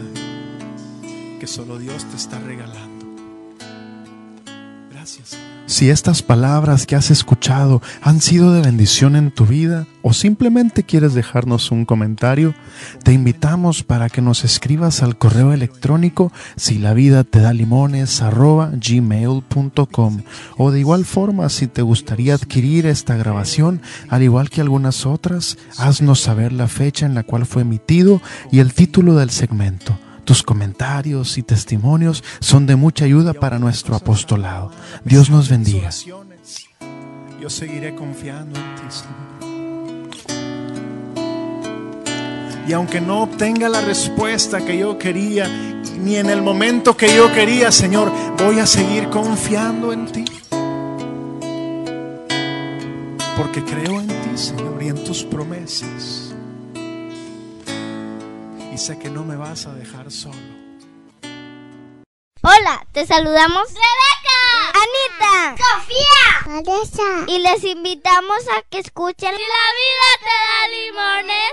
que 1.38 1.46
solo 1.46 1.78
Dios 1.78 2.04
te 2.10 2.16
está 2.16 2.40
regalando. 2.40 3.06
Gracias. 4.90 5.38
Si 5.66 5.90
estas 5.90 6.22
palabras 6.22 6.86
que 6.86 6.94
has 6.94 7.10
escuchado 7.10 7.82
han 8.00 8.20
sido 8.20 8.52
de 8.52 8.62
bendición 8.62 9.16
en 9.16 9.32
tu 9.32 9.46
vida 9.46 9.88
o 10.00 10.12
simplemente 10.12 10.84
quieres 10.84 11.12
dejarnos 11.12 11.72
un 11.72 11.84
comentario, 11.84 12.54
te 13.02 13.12
invitamos 13.12 13.82
para 13.82 14.08
que 14.08 14.22
nos 14.22 14.44
escribas 14.44 15.02
al 15.02 15.18
correo 15.18 15.52
electrónico 15.52 16.32
si 16.54 16.78
la 16.78 16.94
vida 16.94 17.24
te 17.24 17.40
da 17.40 17.52
limones 17.52 18.22
gmail.com 18.22 20.22
o 20.56 20.70
de 20.70 20.78
igual 20.78 21.04
forma 21.04 21.48
si 21.48 21.66
te 21.66 21.82
gustaría 21.82 22.34
adquirir 22.34 22.86
esta 22.86 23.16
grabación 23.16 23.82
al 24.08 24.22
igual 24.22 24.50
que 24.50 24.60
algunas 24.60 25.04
otras, 25.04 25.58
haznos 25.78 26.20
saber 26.20 26.52
la 26.52 26.68
fecha 26.68 27.06
en 27.06 27.14
la 27.14 27.24
cual 27.24 27.44
fue 27.44 27.62
emitido 27.62 28.22
y 28.52 28.60
el 28.60 28.72
título 28.72 29.16
del 29.16 29.30
segmento. 29.30 29.98
Tus 30.26 30.42
comentarios 30.42 31.38
y 31.38 31.44
testimonios 31.44 32.24
son 32.40 32.66
de 32.66 32.74
mucha 32.74 33.04
ayuda 33.04 33.32
para 33.32 33.60
nuestro 33.60 33.94
apostolado. 33.94 34.72
Dios 35.04 35.30
nos 35.30 35.48
bendiga. 35.48 35.88
Yo 37.40 37.48
seguiré 37.48 37.94
confiando 37.94 38.58
en 38.58 38.74
ti, 38.74 38.82
Señor. 38.88 39.36
Y 42.66 42.72
aunque 42.72 43.00
no 43.00 43.22
obtenga 43.22 43.68
la 43.68 43.80
respuesta 43.82 44.64
que 44.64 44.76
yo 44.76 44.98
quería, 44.98 45.46
ni 46.02 46.16
en 46.16 46.28
el 46.28 46.42
momento 46.42 46.96
que 46.96 47.14
yo 47.14 47.32
quería, 47.32 47.70
Señor, 47.70 48.10
voy 48.36 48.58
a 48.58 48.66
seguir 48.66 49.08
confiando 49.08 49.92
en 49.92 50.06
ti. 50.06 50.24
Porque 53.36 53.62
creo 53.62 54.00
en 54.00 54.08
ti, 54.08 54.34
Señor, 54.34 54.82
y 54.82 54.88
en 54.88 55.04
tus 55.04 55.22
promesas 55.22 56.25
y 58.76 58.78
sé 58.78 58.98
que 58.98 59.08
no 59.08 59.24
me 59.24 59.36
vas 59.36 59.64
a 59.64 59.72
dejar 59.72 60.10
solo. 60.10 60.36
Hola, 62.42 62.86
te 62.92 63.06
saludamos 63.06 63.68
Rebeca, 63.68 64.38
Anita 64.84 65.56
Sofía. 65.56 66.28
Vanessa 66.44 67.24
y 67.26 67.38
les 67.38 67.64
invitamos 67.64 68.36
a 68.54 68.60
que 68.68 68.80
escuchen 68.80 69.34
Si 69.34 69.42
la 69.56 69.66
vida 69.80 70.10
te 70.20 70.34
da 70.44 70.68
limones, 70.68 71.52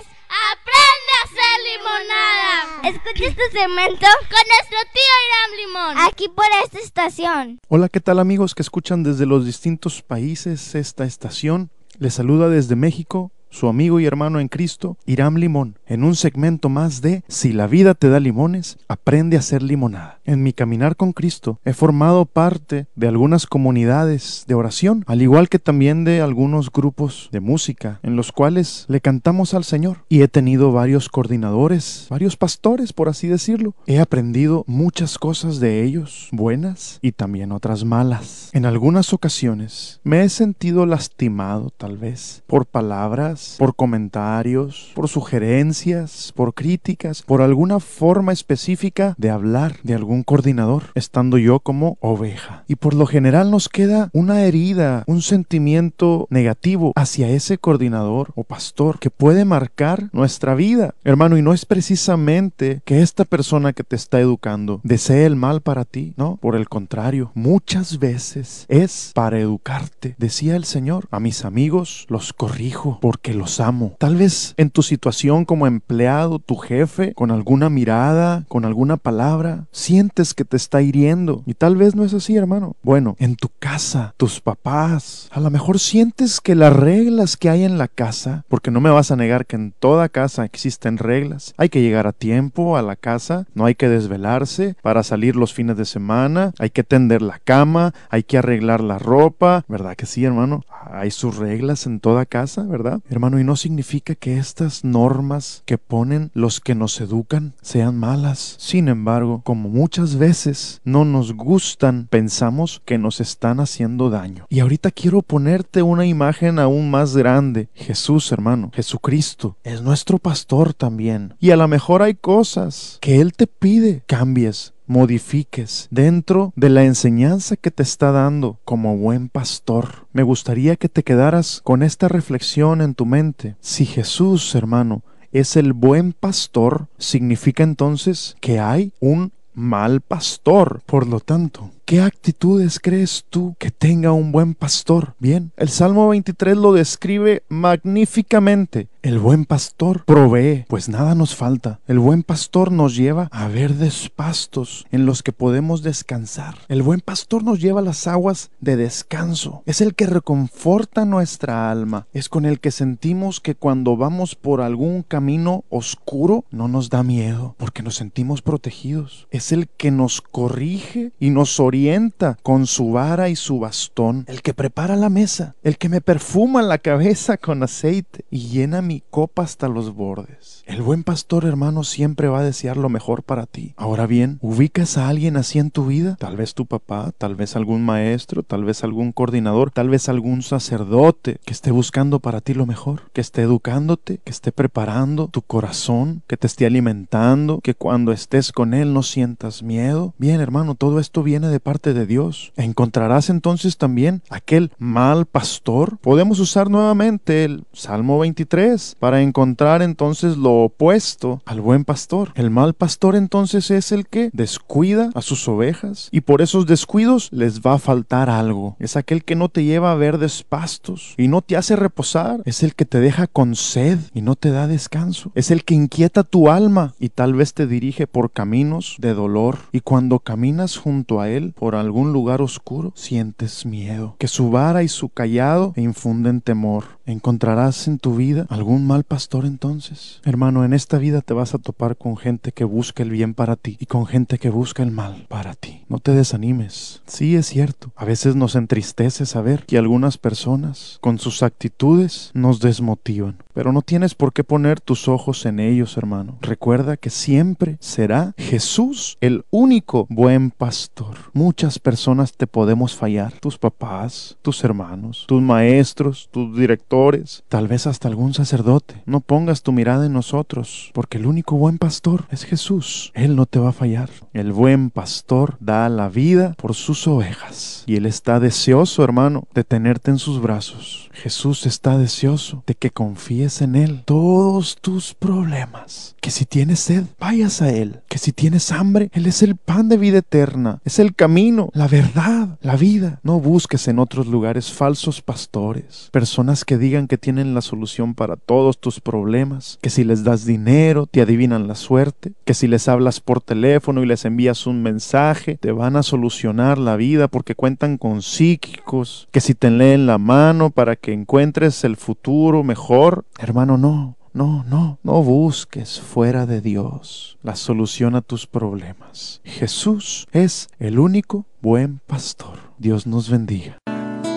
aprende 0.51 1.11
a 1.15 1.23
hacer 1.23 1.55
limonada. 1.71 2.89
Escucha 2.89 3.25
este 3.29 3.51
segmento 3.57 4.05
Con 4.29 4.43
nuestro 4.49 4.77
tío 4.91 5.13
Irán 5.25 5.51
Limón. 5.95 6.05
aquí 6.05 6.27
por 6.27 6.45
esta 6.65 6.79
estación. 6.79 7.59
Hola, 7.69 7.87
¿qué 7.87 8.01
tal 8.01 8.19
amigos 8.19 8.53
que 8.53 8.63
escuchan 8.63 9.01
desde 9.01 9.25
los 9.25 9.45
distintos 9.45 10.01
países 10.01 10.75
esta 10.75 11.05
estación? 11.05 11.71
Les 11.99 12.15
saluda 12.15 12.49
desde 12.49 12.75
México 12.75 13.31
su 13.53 13.67
amigo 13.67 13.99
y 13.99 14.05
hermano 14.05 14.39
en 14.39 14.47
Cristo, 14.47 14.97
Iram 15.05 15.35
Limón, 15.35 15.77
en 15.85 16.03
un 16.03 16.15
segmento 16.15 16.69
más 16.69 17.01
de 17.01 17.23
Si 17.27 17.53
la 17.53 17.67
vida 17.67 17.93
te 17.93 18.09
da 18.09 18.19
limones, 18.19 18.79
aprende 18.87 19.37
a 19.37 19.41
hacer 19.41 19.61
limonada. 19.61 20.19
En 20.25 20.41
mi 20.41 20.53
caminar 20.53 20.95
con 20.95 21.13
Cristo 21.13 21.59
he 21.63 21.73
formado 21.73 22.25
parte 22.25 22.87
de 22.95 23.07
algunas 23.07 23.45
comunidades 23.45 24.45
de 24.47 24.55
oración, 24.55 25.03
al 25.05 25.21
igual 25.21 25.49
que 25.49 25.59
también 25.59 26.03
de 26.03 26.21
algunos 26.21 26.71
grupos 26.71 27.29
de 27.31 27.41
música 27.41 27.99
en 28.01 28.15
los 28.15 28.31
cuales 28.31 28.85
le 28.87 29.01
cantamos 29.01 29.53
al 29.53 29.63
Señor. 29.63 30.03
Y 30.09 30.23
he 30.23 30.27
tenido 30.27 30.71
varios 30.71 31.09
coordinadores, 31.09 32.07
varios 32.09 32.37
pastores, 32.37 32.91
por 32.91 33.07
así 33.07 33.27
decirlo. 33.27 33.75
He 33.85 33.99
aprendido 33.99 34.63
muchas 34.65 35.19
cosas 35.19 35.59
de 35.59 35.83
ellos, 35.83 36.29
buenas 36.31 36.97
y 37.03 37.11
también 37.11 37.51
otras 37.51 37.85
malas. 37.85 38.49
En 38.53 38.65
algunas 38.65 39.13
ocasiones 39.13 40.01
me 40.03 40.23
he 40.23 40.29
sentido 40.29 40.87
lastimado, 40.87 41.69
tal 41.69 41.97
vez, 41.97 42.43
por 42.47 42.65
palabras, 42.65 43.42
por 43.57 43.75
comentarios, 43.75 44.91
por 44.95 45.07
sugerencias, 45.07 46.31
por 46.35 46.53
críticas, 46.53 47.21
por 47.21 47.41
alguna 47.41 47.79
forma 47.79 48.31
específica 48.31 49.15
de 49.17 49.29
hablar 49.29 49.77
de 49.83 49.95
algún 49.95 50.23
coordinador, 50.23 50.83
estando 50.95 51.37
yo 51.37 51.59
como 51.59 51.97
oveja. 52.01 52.63
Y 52.67 52.75
por 52.75 52.93
lo 52.93 53.05
general 53.05 53.51
nos 53.51 53.69
queda 53.69 54.09
una 54.13 54.43
herida, 54.43 55.03
un 55.07 55.21
sentimiento 55.21 56.27
negativo 56.29 56.93
hacia 56.95 57.29
ese 57.29 57.57
coordinador 57.57 58.31
o 58.35 58.43
pastor 58.43 58.99
que 58.99 59.09
puede 59.09 59.45
marcar 59.45 60.09
nuestra 60.11 60.55
vida. 60.55 60.95
Hermano, 61.03 61.37
y 61.37 61.41
no 61.41 61.53
es 61.53 61.65
precisamente 61.65 62.81
que 62.85 63.01
esta 63.01 63.25
persona 63.25 63.73
que 63.73 63.83
te 63.83 63.95
está 63.95 64.19
educando 64.19 64.81
desee 64.83 65.25
el 65.25 65.35
mal 65.35 65.61
para 65.61 65.85
ti, 65.85 66.13
no, 66.17 66.37
por 66.37 66.55
el 66.55 66.69
contrario, 66.69 67.31
muchas 67.33 67.99
veces 67.99 68.65
es 68.69 69.11
para 69.13 69.39
educarte. 69.39 70.15
Decía 70.17 70.55
el 70.55 70.65
Señor, 70.65 71.07
a 71.11 71.19
mis 71.19 71.45
amigos 71.45 72.05
los 72.09 72.33
corrijo 72.33 72.99
porque 73.01 73.32
los 73.33 73.59
amo. 73.59 73.95
Tal 73.97 74.15
vez 74.15 74.53
en 74.57 74.69
tu 74.69 74.81
situación 74.83 75.45
como 75.45 75.67
empleado, 75.67 76.39
tu 76.39 76.55
jefe, 76.55 77.13
con 77.13 77.31
alguna 77.31 77.69
mirada, 77.69 78.45
con 78.47 78.65
alguna 78.65 78.97
palabra, 78.97 79.65
sientes 79.71 80.33
que 80.33 80.45
te 80.45 80.57
está 80.57 80.81
hiriendo. 80.81 81.43
Y 81.45 81.53
tal 81.53 81.75
vez 81.75 81.95
no 81.95 82.03
es 82.03 82.13
así, 82.13 82.35
hermano. 82.35 82.75
Bueno, 82.83 83.15
en 83.19 83.35
tu 83.35 83.49
casa, 83.59 84.13
tus 84.17 84.39
papás, 84.39 85.29
a 85.31 85.39
lo 85.39 85.49
mejor 85.49 85.79
sientes 85.79 86.41
que 86.41 86.55
las 86.55 86.73
reglas 86.73 87.37
que 87.37 87.49
hay 87.49 87.63
en 87.63 87.77
la 87.77 87.87
casa, 87.87 88.45
porque 88.47 88.71
no 88.71 88.81
me 88.81 88.89
vas 88.89 89.11
a 89.11 89.15
negar 89.15 89.45
que 89.45 89.55
en 89.55 89.73
toda 89.77 90.09
casa 90.09 90.45
existen 90.45 90.97
reglas, 90.97 91.53
hay 91.57 91.69
que 91.69 91.81
llegar 91.81 92.07
a 92.07 92.13
tiempo 92.13 92.77
a 92.77 92.81
la 92.81 92.95
casa, 92.95 93.45
no 93.53 93.65
hay 93.65 93.75
que 93.75 93.89
desvelarse 93.89 94.75
para 94.81 95.03
salir 95.03 95.35
los 95.35 95.53
fines 95.53 95.77
de 95.77 95.85
semana, 95.85 96.53
hay 96.59 96.69
que 96.69 96.83
tender 96.83 97.21
la 97.21 97.39
cama, 97.39 97.93
hay 98.09 98.23
que 98.23 98.37
arreglar 98.37 98.81
la 98.81 98.99
ropa, 98.99 99.63
¿verdad 99.67 99.95
que 99.95 100.05
sí, 100.05 100.23
hermano? 100.23 100.63
Hay 100.91 101.11
sus 101.11 101.37
reglas 101.37 101.85
en 101.85 101.99
toda 101.99 102.25
casa, 102.25 102.63
¿verdad? 102.63 102.99
Hermano, 103.09 103.22
y 103.23 103.43
no 103.43 103.55
significa 103.55 104.15
que 104.15 104.37
estas 104.37 104.83
normas 104.83 105.63
que 105.65 105.77
ponen 105.77 106.29
los 106.33 106.59
que 106.59 106.75
nos 106.75 106.99
educan 106.99 107.53
sean 107.61 107.97
malas. 107.97 108.55
Sin 108.59 108.89
embargo, 108.89 109.41
como 109.45 109.69
muchas 109.69 110.17
veces 110.17 110.81
no 110.83 111.05
nos 111.05 111.33
gustan, 111.33 112.07
pensamos 112.09 112.81
que 112.83 112.97
nos 112.97 113.21
están 113.21 113.61
haciendo 113.61 114.09
daño. 114.09 114.45
Y 114.49 114.59
ahorita 114.59 114.91
quiero 114.91 115.21
ponerte 115.21 115.81
una 115.81 116.05
imagen 116.05 116.59
aún 116.59 116.91
más 116.91 117.15
grande. 117.15 117.69
Jesús, 117.73 118.31
hermano, 118.33 118.71
Jesucristo, 118.73 119.55
es 119.63 119.81
nuestro 119.81 120.19
pastor 120.19 120.73
también. 120.73 121.35
Y 121.39 121.51
a 121.51 121.55
lo 121.55 121.67
mejor 121.67 122.01
hay 122.01 122.15
cosas 122.15 122.97
que 122.99 123.21
Él 123.21 123.33
te 123.33 123.47
pide 123.47 124.03
cambies, 124.05 124.72
modifiques 124.85 125.87
dentro 125.91 126.53
de 126.55 126.69
la 126.69 126.83
enseñanza 126.83 127.55
que 127.55 127.71
te 127.71 127.83
está 127.83 128.11
dando 128.11 128.59
como 128.65 128.97
buen 128.97 129.29
pastor. 129.29 130.07
Me 130.13 130.23
gustaría 130.23 130.75
que 130.75 130.89
te 130.89 131.03
quedaras 131.03 131.61
con 131.63 131.83
esta 131.83 132.07
reflexión 132.07 132.81
en 132.81 132.95
tu 132.95 133.05
mente. 133.05 133.55
Si 133.59 133.85
Jesús, 133.85 134.55
hermano, 134.55 135.03
es 135.31 135.55
el 135.55 135.73
buen 135.73 136.13
pastor, 136.13 136.87
significa 136.97 137.63
entonces 137.63 138.35
que 138.39 138.59
hay 138.59 138.93
un 138.99 139.31
mal 139.53 140.01
pastor. 140.01 140.81
Por 140.85 141.07
lo 141.07 141.19
tanto, 141.19 141.71
¿Qué 141.85 141.99
actitudes 141.99 142.79
crees 142.79 143.25
tú 143.29 143.55
que 143.59 143.69
tenga 143.69 144.13
un 144.13 144.31
buen 144.31 144.55
pastor? 144.55 145.15
Bien, 145.19 145.51
el 145.57 145.67
Salmo 145.67 146.07
23 146.07 146.55
lo 146.55 146.71
describe 146.71 147.43
magníficamente. 147.49 148.87
El 149.03 149.19
buen 149.19 149.43
pastor 149.43 150.05
provee, 150.05 150.63
pues 150.69 150.87
nada 150.87 151.13
nos 151.13 151.35
falta. 151.35 151.81
El 151.87 151.99
buen 151.99 152.23
pastor 152.23 152.71
nos 152.71 152.95
lleva 152.95 153.27
a 153.33 153.49
verdes 153.49 154.09
pastos 154.09 154.87
en 154.93 155.05
los 155.05 155.23
que 155.23 155.33
podemos 155.33 155.83
descansar. 155.83 156.55
El 156.69 156.83
buen 156.83 157.01
pastor 157.01 157.43
nos 157.43 157.59
lleva 157.59 157.81
a 157.81 157.83
las 157.83 158.07
aguas 158.07 158.49
de 158.61 158.77
descanso. 158.77 159.61
Es 159.65 159.81
el 159.81 159.93
que 159.93 160.07
reconforta 160.07 161.03
nuestra 161.03 161.69
alma. 161.69 162.07
Es 162.13 162.29
con 162.29 162.45
el 162.45 162.61
que 162.61 162.71
sentimos 162.71 163.41
que 163.41 163.55
cuando 163.55 163.97
vamos 163.97 164.35
por 164.35 164.61
algún 164.61 165.03
camino 165.03 165.65
oscuro 165.67 166.45
no 166.49 166.69
nos 166.69 166.89
da 166.89 167.03
miedo, 167.03 167.55
porque 167.57 167.83
nos 167.83 167.95
sentimos 167.95 168.41
protegidos. 168.41 169.27
Es 169.31 169.51
el 169.51 169.67
que 169.67 169.91
nos 169.91 170.21
corrige 170.21 171.11
y 171.19 171.29
nos 171.29 171.59
orienta 171.59 172.37
con 172.41 172.67
su 172.67 172.93
vara 172.93 173.27
y 173.27 173.35
su 173.35 173.59
bastón. 173.59 174.23
El 174.29 174.41
que 174.41 174.53
prepara 174.53 174.95
la 174.95 175.09
mesa. 175.09 175.55
El 175.61 175.77
que 175.77 175.89
me 175.89 175.99
perfuma 175.99 176.61
la 176.61 176.77
cabeza 176.77 177.35
con 177.35 177.63
aceite 177.63 178.23
y 178.31 178.47
llena 178.47 178.81
mi 178.81 178.92
copa 179.01 179.43
hasta 179.43 179.67
los 179.67 179.93
bordes. 179.93 180.63
El 180.65 180.81
buen 180.81 181.03
pastor 181.03 181.45
hermano 181.45 181.83
siempre 181.83 182.27
va 182.27 182.39
a 182.39 182.43
desear 182.43 182.77
lo 182.77 182.89
mejor 182.89 183.23
para 183.23 183.45
ti. 183.45 183.73
Ahora 183.77 184.07
bien, 184.07 184.37
¿ubicas 184.41 184.97
a 184.97 185.09
alguien 185.09 185.37
así 185.37 185.59
en 185.59 185.71
tu 185.71 185.85
vida? 185.87 186.15
Tal 186.19 186.37
vez 186.37 186.53
tu 186.53 186.65
papá, 186.65 187.11
tal 187.17 187.35
vez 187.35 187.55
algún 187.55 187.83
maestro, 187.83 188.43
tal 188.43 188.63
vez 188.63 188.83
algún 188.83 189.11
coordinador, 189.11 189.71
tal 189.71 189.89
vez 189.89 190.09
algún 190.09 190.41
sacerdote 190.41 191.39
que 191.45 191.53
esté 191.53 191.71
buscando 191.71 192.19
para 192.19 192.41
ti 192.41 192.53
lo 192.53 192.65
mejor, 192.65 193.09
que 193.13 193.21
esté 193.21 193.41
educándote, 193.41 194.19
que 194.23 194.31
esté 194.31 194.51
preparando 194.51 195.27
tu 195.27 195.41
corazón, 195.41 196.21
que 196.27 196.37
te 196.37 196.47
esté 196.47 196.65
alimentando, 196.65 197.59
que 197.61 197.75
cuando 197.75 198.11
estés 198.11 198.51
con 198.51 198.73
él 198.73 198.93
no 198.93 199.03
sientas 199.03 199.63
miedo. 199.63 200.13
Bien 200.17 200.41
hermano, 200.41 200.75
todo 200.75 200.99
esto 200.99 201.23
viene 201.23 201.47
de 201.47 201.59
parte 201.59 201.93
de 201.93 202.05
Dios. 202.05 202.53
Encontrarás 202.55 203.29
entonces 203.29 203.77
también 203.77 204.21
aquel 204.29 204.71
mal 204.77 205.25
pastor. 205.25 205.97
Podemos 205.99 206.39
usar 206.39 206.69
nuevamente 206.69 207.45
el 207.45 207.65
Salmo 207.73 208.19
23 208.19 208.82
para 208.99 209.21
encontrar 209.21 209.81
entonces 209.81 210.37
lo 210.37 210.63
opuesto 210.63 211.41
al 211.45 211.61
buen 211.61 211.85
pastor. 211.85 212.31
El 212.35 212.49
mal 212.49 212.73
pastor 212.73 213.15
entonces 213.15 213.71
es 213.71 213.91
el 213.91 214.07
que 214.07 214.29
descuida 214.33 215.09
a 215.13 215.21
sus 215.21 215.47
ovejas 215.47 216.09
y 216.11 216.21
por 216.21 216.41
esos 216.41 216.65
descuidos 216.65 217.29
les 217.31 217.61
va 217.61 217.73
a 217.73 217.79
faltar 217.79 218.29
algo. 218.29 218.75
Es 218.79 218.95
aquel 218.95 219.23
que 219.23 219.35
no 219.35 219.49
te 219.49 219.63
lleva 219.63 219.91
a 219.91 219.95
verdes 219.95 220.43
pastos 220.43 221.13
y 221.17 221.27
no 221.27 221.41
te 221.41 221.57
hace 221.57 221.75
reposar. 221.75 222.41
Es 222.45 222.63
el 222.63 222.75
que 222.75 222.85
te 222.85 222.99
deja 222.99 223.27
con 223.27 223.55
sed 223.55 223.99
y 224.13 224.21
no 224.21 224.35
te 224.35 224.51
da 224.51 224.67
descanso. 224.67 225.31
Es 225.35 225.51
el 225.51 225.63
que 225.63 225.75
inquieta 225.75 226.23
tu 226.23 226.49
alma 226.49 226.93
y 226.99 227.09
tal 227.09 227.33
vez 227.33 227.53
te 227.53 227.67
dirige 227.67 228.07
por 228.07 228.31
caminos 228.31 228.95
de 228.99 229.13
dolor. 229.13 229.59
Y 229.71 229.81
cuando 229.81 230.19
caminas 230.19 230.77
junto 230.77 231.21
a 231.21 231.29
él 231.29 231.53
por 231.53 231.75
algún 231.75 232.13
lugar 232.13 232.41
oscuro, 232.41 232.91
sientes 232.95 233.65
miedo. 233.65 234.15
Que 234.19 234.27
su 234.27 234.49
vara 234.49 234.83
y 234.83 234.87
su 234.87 235.09
callado 235.09 235.73
infunden 235.75 236.41
temor. 236.41 236.85
¿Encontrarás 237.05 237.89
en 237.89 237.99
tu 237.99 238.15
vida 238.15 238.45
algún 238.49 238.87
mal 238.87 239.03
pastor 239.03 239.45
entonces? 239.45 240.21
Hermano, 240.23 240.63
en 240.63 240.71
esta 240.73 240.97
vida 240.97 241.19
te 241.19 241.33
vas 241.33 241.53
a 241.53 241.57
topar 241.57 241.97
con 241.97 242.15
gente 242.15 242.53
que 242.53 242.63
busca 242.63 243.03
el 243.03 243.09
bien 243.09 243.33
para 243.33 243.57
ti 243.57 243.75
y 243.79 243.87
con 243.87 244.05
gente 244.05 244.37
que 244.37 244.49
busca 244.49 244.83
el 244.83 244.91
mal 244.91 245.25
para 245.27 245.53
ti. 245.53 245.83
No 245.89 245.99
te 245.99 246.13
desanimes. 246.13 247.01
Sí, 247.05 247.35
es 247.35 247.47
cierto. 247.47 247.91
A 247.97 248.05
veces 248.05 248.37
nos 248.37 248.55
entristece 248.55 249.25
saber 249.25 249.65
que 249.65 249.77
algunas 249.77 250.17
personas 250.17 250.97
con 251.01 251.19
sus 251.19 251.43
actitudes 251.43 252.31
nos 252.33 252.61
desmotivan. 252.61 253.35
Pero 253.53 253.71
no 253.71 253.81
tienes 253.81 254.15
por 254.15 254.33
qué 254.33 254.43
poner 254.43 254.81
tus 254.81 255.07
ojos 255.07 255.45
en 255.45 255.59
ellos, 255.59 255.97
hermano. 255.97 256.37
Recuerda 256.41 256.97
que 256.97 257.09
siempre 257.09 257.77
será 257.79 258.33
Jesús 258.37 259.17
el 259.21 259.45
único 259.51 260.07
buen 260.09 260.51
pastor. 260.51 261.15
Muchas 261.33 261.79
personas 261.79 262.33
te 262.33 262.47
podemos 262.47 262.95
fallar. 262.95 263.33
Tus 263.39 263.57
papás, 263.57 264.37
tus 264.41 264.63
hermanos, 264.63 265.25
tus 265.27 265.41
maestros, 265.41 266.29
tus 266.31 266.57
directores, 266.57 267.43
tal 267.47 267.67
vez 267.67 267.87
hasta 267.87 268.07
algún 268.07 268.33
sacerdote. 268.33 269.03
No 269.05 269.19
pongas 269.19 269.61
tu 269.61 269.71
mirada 269.71 270.05
en 270.05 270.13
nosotros, 270.13 270.91
porque 270.93 271.17
el 271.17 271.25
único 271.25 271.55
buen 271.55 271.77
pastor 271.77 272.25
es 272.31 272.43
Jesús. 272.45 273.11
Él 273.13 273.35
no 273.35 273.45
te 273.45 273.59
va 273.59 273.69
a 273.69 273.73
fallar. 273.73 274.09
El 274.33 274.51
buen 274.51 274.89
pastor 274.89 275.57
da 275.59 275.87
la 275.89 276.09
vida 276.09 276.55
por 276.57 276.73
sus 276.73 277.07
ovejas. 277.07 277.83
Y 277.85 277.95
Él 277.97 278.05
está 278.05 278.39
deseoso, 278.39 279.03
hermano, 279.03 279.47
de 279.53 279.63
tenerte 279.63 280.11
en 280.11 280.17
sus 280.17 280.41
brazos. 280.41 281.09
Jesús 281.13 281.65
está 281.65 281.97
deseoso 281.97 282.63
de 282.65 282.75
que 282.75 282.89
confíes 282.89 283.42
en 283.43 283.75
Él 283.75 284.03
todos 284.05 284.77
tus 284.79 285.13
problemas. 285.13 286.15
Que 286.21 286.31
si 286.31 286.45
tienes 286.45 286.79
sed, 286.79 287.03
vayas 287.19 287.61
a 287.61 287.69
Él. 287.69 287.99
Que 288.07 288.17
si 288.17 288.31
tienes 288.31 288.71
hambre, 288.71 289.09
Él 289.13 289.25
es 289.25 289.43
el 289.43 289.57
pan 289.57 289.89
de 289.89 289.97
vida 289.97 290.19
eterna. 290.19 290.79
Es 290.85 290.99
el 290.99 291.13
camino, 291.13 291.69
la 291.73 291.87
verdad, 291.87 292.57
la 292.61 292.77
vida. 292.77 293.19
No 293.23 293.39
busques 293.39 293.87
en 293.87 293.99
otros 293.99 294.27
lugares 294.27 294.71
falsos 294.71 295.21
pastores, 295.21 296.09
personas 296.11 296.63
que 296.63 296.77
digan 296.77 297.07
que 297.07 297.17
tienen 297.17 297.53
la 297.53 297.61
solución 297.61 298.15
para 298.15 298.37
todos 298.37 298.79
tus 298.79 299.01
problemas, 299.01 299.79
que 299.81 299.89
si 299.89 300.03
les 300.03 300.23
das 300.23 300.45
dinero 300.45 301.05
te 301.05 301.21
adivinan 301.21 301.67
la 301.67 301.75
suerte, 301.75 302.33
que 302.45 302.53
si 302.53 302.67
les 302.67 302.87
hablas 302.87 303.19
por 303.19 303.41
teléfono 303.41 304.01
y 304.01 304.05
les 304.05 304.25
envías 304.25 304.65
un 304.65 304.81
mensaje 304.81 305.57
te 305.59 305.71
van 305.71 305.95
a 305.95 306.03
solucionar 306.03 306.77
la 306.77 306.95
vida 306.95 307.27
porque 307.27 307.55
cuentan 307.55 307.97
con 307.97 308.21
psíquicos, 308.21 309.27
que 309.31 309.41
si 309.41 309.53
te 309.53 309.69
leen 309.69 310.05
la 310.05 310.17
mano 310.17 310.69
para 310.69 310.95
que 310.95 311.13
encuentres 311.13 311.83
el 311.83 311.97
futuro 311.97 312.63
mejor. 312.63 313.25
Hermano, 313.39 313.77
no. 313.77 314.17
No, 314.35 314.63
no, 314.67 314.97
no 315.03 315.21
busques 315.21 316.01
fuera 316.01 316.47
de 316.47 316.59
Dios 316.59 317.37
la 317.43 317.55
solución 317.55 318.15
a 318.15 318.21
tus 318.21 318.47
problemas. 318.47 319.41
Jesús 319.43 320.25
es 320.31 320.69
el 320.79 320.97
único 320.97 321.45
buen 321.61 321.99
pastor. 322.07 322.57
Dios 322.79 323.05
nos 323.05 323.29
bendiga. 323.29 323.77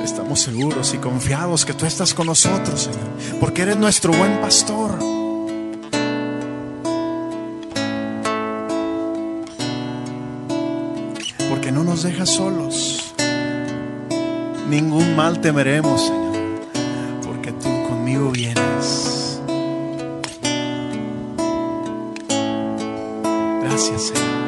Estamos 0.05 0.41
seguros 0.41 0.93
y 0.93 0.99
confiados 0.99 1.65
que 1.65 1.73
tú 1.73 1.87
estás 1.87 2.13
con 2.13 2.27
nosotros, 2.27 2.83
Señor, 2.83 3.41
porque 3.41 3.63
eres 3.63 3.79
nuestro 3.79 4.13
buen 4.13 4.39
pastor. 4.39 4.99
Porque 11.49 11.73
no 11.73 11.85
nos 11.85 12.03
dejas 12.03 12.29
solos. 12.29 13.15
Ningún 14.69 15.17
mal 15.17 15.41
temeremos, 15.41 16.03
Señor, 16.03 16.26
conmigo 18.07 18.31
vienes. 18.31 19.41
Gracias, 23.63 24.03
Señor. 24.03 24.46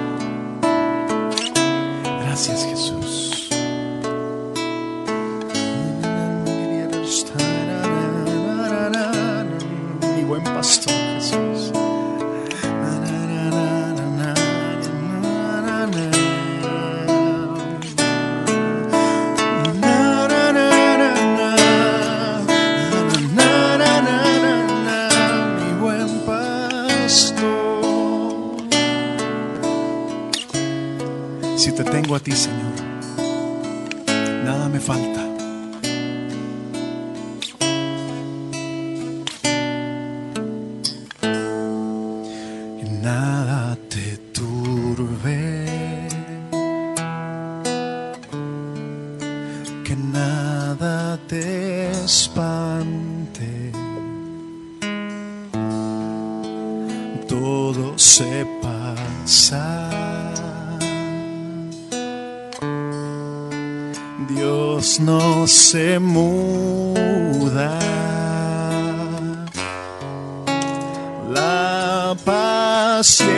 Paciencia 72.98 73.30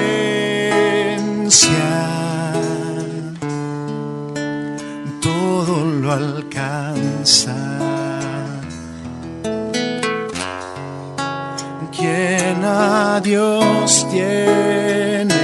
todo 5.21 5.85
lo 5.85 6.13
alcanza. 6.13 7.55
Quien 11.93 12.65
a 12.65 13.21
Dios 13.23 14.07
tiene, 14.11 15.35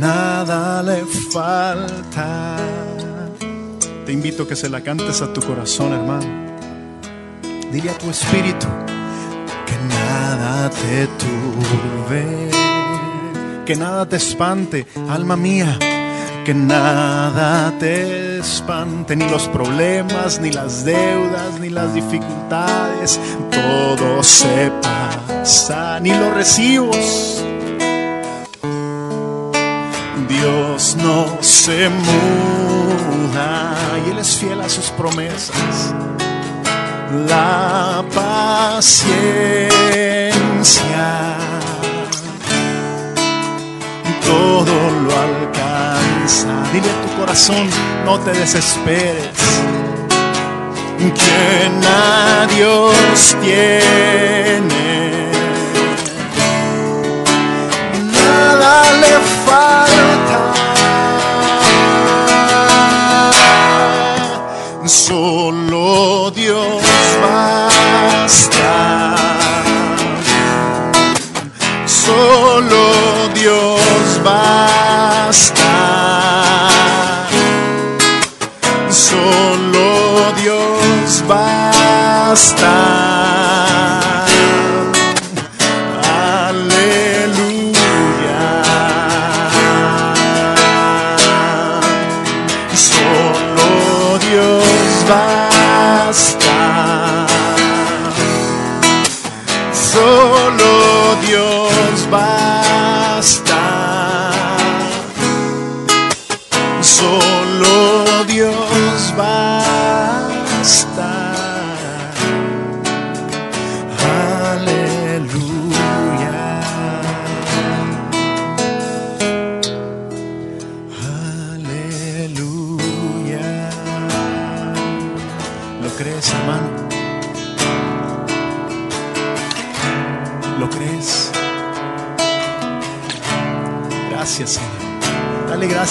nada 0.00 0.82
le 0.82 1.04
falta. 1.30 2.56
Te 4.04 4.12
invito 4.12 4.42
a 4.42 4.48
que 4.48 4.56
se 4.56 4.68
la 4.68 4.80
cantes 4.80 5.22
a 5.22 5.32
tu 5.32 5.40
corazón, 5.40 5.92
hermano. 5.92 6.26
Dile 7.70 7.90
a 7.90 7.96
tu 7.96 8.10
espíritu 8.10 8.66
nada 10.36 10.70
te 10.70 11.06
turbe, 11.22 12.50
que 13.64 13.74
nada 13.76 14.06
te 14.06 14.16
espante, 14.16 14.86
alma 15.08 15.36
mía, 15.36 15.78
que 16.44 16.52
nada 16.54 17.72
te 17.78 18.38
espante, 18.38 19.16
ni 19.16 19.28
los 19.28 19.48
problemas, 19.48 20.40
ni 20.40 20.50
las 20.50 20.84
deudas, 20.84 21.58
ni 21.60 21.70
las 21.70 21.94
dificultades, 21.94 23.18
todo 23.50 24.22
se 24.22 24.70
pasa, 24.82 26.00
ni 26.00 26.10
los 26.10 26.34
recibos. 26.34 27.42
Dios 30.28 30.96
no 30.96 31.38
se 31.40 31.88
muda 31.88 33.74
y 34.06 34.10
Él 34.10 34.18
es 34.18 34.36
fiel 34.36 34.60
a 34.60 34.68
sus 34.68 34.90
promesas 34.90 35.94
la 37.12 38.04
paciencia 38.14 39.76
todo 44.26 44.90
lo 44.90 45.10
alcanza. 45.12 46.48
Dile 46.72 46.90
a 46.90 47.02
tu 47.02 47.08
corazón, 47.18 47.68
no 48.04 48.18
te 48.20 48.32
desesperes. 48.32 49.30
Quien 50.98 51.84
a 51.84 52.46
Dios 52.46 53.36
tiene, 53.40 55.30
nada 58.12 58.92
le 59.00 59.14
falta. 59.46 60.40
Basta. 82.36 82.75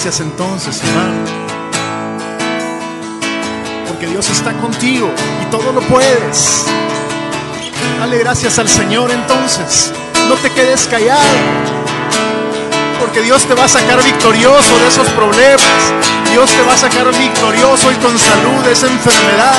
Entonces, 0.06 0.80
hermano. 0.84 1.24
Porque 3.88 4.06
Dios 4.06 4.30
está 4.30 4.52
contigo 4.52 5.10
y 5.42 5.50
todo 5.50 5.72
lo 5.72 5.80
puedes. 5.80 6.64
Dale 7.98 8.18
gracias 8.18 8.60
al 8.60 8.68
Señor 8.68 9.10
entonces. 9.10 9.92
No 10.28 10.36
te 10.36 10.50
quedes 10.50 10.86
callado. 10.86 11.20
porque 13.00 13.20
Dios 13.22 13.42
te 13.44 13.54
va 13.54 13.64
a 13.64 13.68
sacar 13.68 14.02
victorioso 14.02 14.78
de 14.78 14.88
esos 14.88 15.08
problemas. 15.08 15.82
Dios 16.30 16.50
te 16.50 16.62
va 16.62 16.74
a 16.74 16.78
sacar 16.78 17.10
victorioso 17.10 17.90
y 17.90 17.96
con 17.96 18.16
salud 18.16 18.64
de 18.64 18.72
esa 18.72 18.86
enfermedad. 18.86 19.56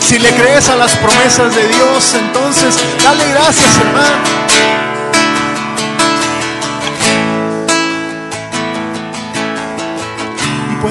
Si 0.00 0.18
le 0.18 0.30
crees 0.30 0.70
a 0.70 0.76
las 0.76 0.96
promesas 0.96 1.54
de 1.54 1.68
Dios, 1.68 2.14
entonces 2.14 2.78
dale 3.04 3.28
gracias, 3.28 3.76
hermano. 3.76 4.93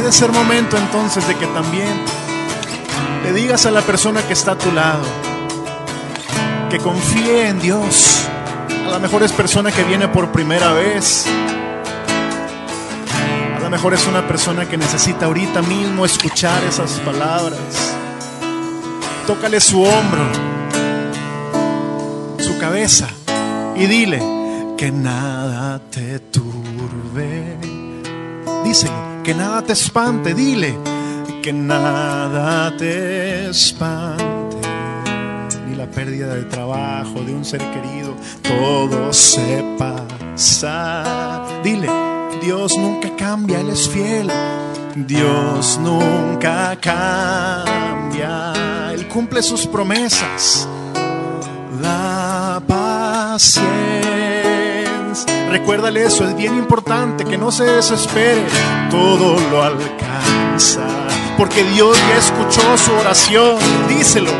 Puede 0.03 0.11
ser 0.11 0.33
momento 0.33 0.75
entonces 0.75 1.25
de 1.29 1.35
que 1.35 1.47
también 1.47 1.87
le 3.23 3.31
digas 3.31 3.65
a 3.65 3.71
la 3.71 3.79
persona 3.79 4.21
que 4.21 4.33
está 4.33 4.51
a 4.51 4.57
tu 4.57 4.69
lado 4.73 5.01
que 6.69 6.77
confíe 6.79 7.47
en 7.47 7.61
Dios. 7.61 8.27
A 8.85 8.91
lo 8.91 8.99
mejor 8.99 9.23
es 9.23 9.31
persona 9.31 9.71
que 9.71 9.81
viene 9.85 10.09
por 10.09 10.29
primera 10.33 10.73
vez. 10.73 11.25
A 13.55 13.59
lo 13.61 13.69
mejor 13.69 13.93
es 13.93 14.05
una 14.05 14.27
persona 14.27 14.67
que 14.67 14.75
necesita 14.75 15.27
ahorita 15.27 15.61
mismo 15.61 16.03
escuchar 16.03 16.61
esas 16.65 16.99
palabras. 16.99 17.95
Tócale 19.25 19.61
su 19.61 19.83
hombro, 19.83 20.25
su 22.39 22.57
cabeza 22.59 23.07
y 23.77 23.85
dile 23.85 24.21
que 24.77 24.91
nada 24.91 25.79
te 25.89 26.19
turbe. 26.19 27.57
Díselo, 28.65 29.12
que 29.23 29.33
nada 29.33 29.61
te 29.61 29.71
espante, 29.71 30.33
dile 30.33 30.77
que 31.41 31.53
nada 31.53 32.75
te 32.77 33.49
espante. 33.49 34.67
Ni 35.67 35.75
la 35.75 35.87
pérdida 35.87 36.35
de 36.35 36.43
trabajo, 36.43 37.21
de 37.21 37.33
un 37.33 37.45
ser 37.45 37.61
querido, 37.71 38.15
todo 38.41 39.13
se 39.13 39.63
pasa. 39.77 41.43
Dile, 41.63 41.89
Dios 42.41 42.77
nunca 42.77 43.15
cambia, 43.17 43.61
Él 43.61 43.69
es 43.69 43.87
fiel. 43.87 44.29
Dios 44.95 45.79
nunca 45.81 46.77
cambia, 46.81 48.53
Él 48.93 49.07
cumple 49.07 49.41
sus 49.41 49.65
promesas. 49.67 50.67
La 51.81 52.61
paciencia. 52.67 54.02
Recuérdale 55.53 56.03
eso, 56.03 56.27
es 56.27 56.35
bien 56.35 56.57
importante 56.57 57.25
que 57.25 57.37
no 57.37 57.51
se 57.51 57.63
desespere, 57.63 58.43
todo 58.89 59.39
lo 59.51 59.61
alcanza, 59.61 60.81
porque 61.37 61.63
Dios 61.63 61.95
ya 62.09 62.17
escuchó 62.17 62.75
su 62.75 62.91
oración, 62.91 63.59
díselo. 63.87 64.31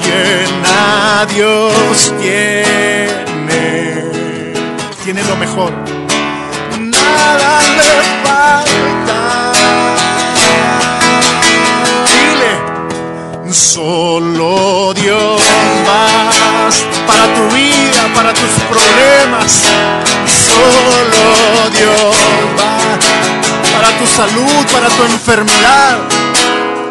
Quien 0.00 0.62
a 0.64 1.26
Dios 1.26 2.14
tiene, 2.20 4.04
tiene 5.02 5.24
lo 5.24 5.34
mejor, 5.34 5.72
nada 6.78 7.60
le 7.76 7.82
falta. 8.22 9.52
Dile, 12.14 13.52
solo 13.52 14.94
Dios 14.94 15.42
más 15.84 16.84
para 17.08 17.24
tu 17.34 17.42
vida, 17.56 18.08
para 18.14 18.32
tus 18.32 18.50
problemas. 18.70 20.11
Solo 20.52 21.70
Dios 21.70 22.16
para 23.72 23.88
tu 23.98 24.06
salud, 24.06 24.66
para 24.72 24.88
tu 24.88 25.02
enfermedad. 25.04 25.98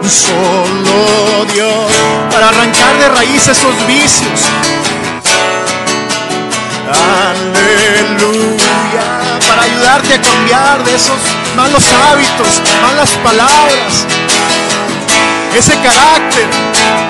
Solo 0.02 1.46
Dios 1.54 1.92
para 2.32 2.50
arrancar 2.50 2.98
de 2.98 3.10
raíz 3.10 3.48
esos 3.48 3.76
vicios. 3.88 4.42
Aleluya. 7.30 8.62
Para 9.48 9.62
ayudarte 9.64 10.14
a 10.16 10.22
cambiar 10.22 10.84
de 10.84 10.96
esos 10.96 11.20
malos 11.56 11.84
hábitos, 12.10 12.62
malas 12.82 13.10
palabras. 13.24 14.06
Ese 15.56 15.74
carácter, 15.76 16.48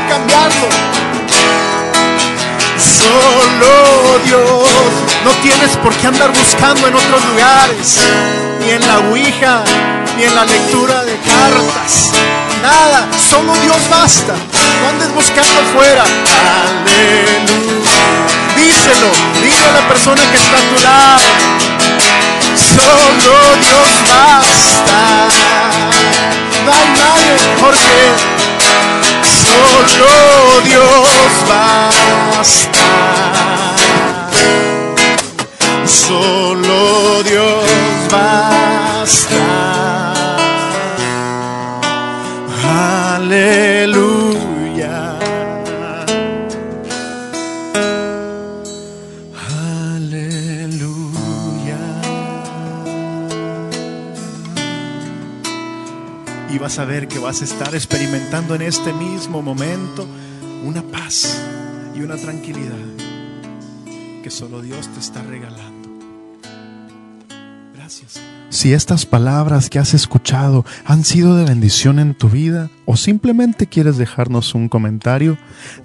cambiarlo. 0.09 1.00
Solo 3.01 4.19
Dios. 4.25 4.69
No 5.25 5.31
tienes 5.41 5.77
por 5.77 5.93
qué 5.95 6.07
andar 6.07 6.31
buscando 6.31 6.87
en 6.87 6.95
otros 6.95 7.25
lugares, 7.25 7.97
ni 8.59 8.71
en 8.71 8.87
la 8.87 8.99
Ouija, 9.09 9.63
ni 10.17 10.23
en 10.23 10.35
la 10.35 10.45
lectura 10.45 11.03
de 11.03 11.17
cartas. 11.19 12.11
Nada, 12.61 13.07
solo 13.29 13.53
Dios 13.63 13.77
basta. 13.89 14.33
No 14.33 14.89
andes 14.89 15.13
buscando 15.13 15.59
afuera. 15.61 16.03
Aleluya. 16.83 17.91
Díselo, 18.55 19.11
dile 19.41 19.65
a 19.67 19.81
la 19.81 19.87
persona 19.87 20.21
que 20.29 20.37
está 20.37 20.57
a 20.57 20.69
tu 20.69 20.83
lado. 20.83 21.21
Solo 22.75 23.39
Dios 23.65 23.89
basta. 24.09 24.99
No 26.65 26.71
hay 26.71 26.87
nadie 26.99 27.33
mejor 27.55 27.73
que 27.73 28.50
solo 29.51 30.61
Dios 30.65 31.09
basta. 31.49 32.87
Solo 35.85 37.23
Dios 37.23 37.69
basta. 38.09 39.43
Aleluya. 43.15 43.90
Vas 56.71 56.79
a 56.79 56.85
ver 56.85 57.09
que 57.09 57.19
vas 57.19 57.41
a 57.41 57.43
estar 57.43 57.75
experimentando 57.75 58.55
en 58.55 58.61
este 58.61 58.93
mismo 58.93 59.41
momento 59.41 60.07
una 60.63 60.81
paz 60.81 61.37
y 61.93 61.99
una 61.99 62.15
tranquilidad 62.15 62.77
que 64.23 64.29
solo 64.29 64.61
Dios 64.61 64.87
te 64.87 65.01
está 65.01 65.21
regalando. 65.21 65.89
Gracias. 67.73 68.21
Si 68.51 68.73
estas 68.73 69.05
palabras 69.05 69.69
que 69.69 69.79
has 69.79 69.93
escuchado 69.93 70.65
han 70.83 71.05
sido 71.05 71.37
de 71.37 71.45
bendición 71.45 71.99
en 71.99 72.13
tu 72.13 72.27
vida 72.27 72.69
o 72.85 72.97
simplemente 72.97 73.65
quieres 73.65 73.95
dejarnos 73.95 74.55
un 74.55 74.67
comentario, 74.67 75.37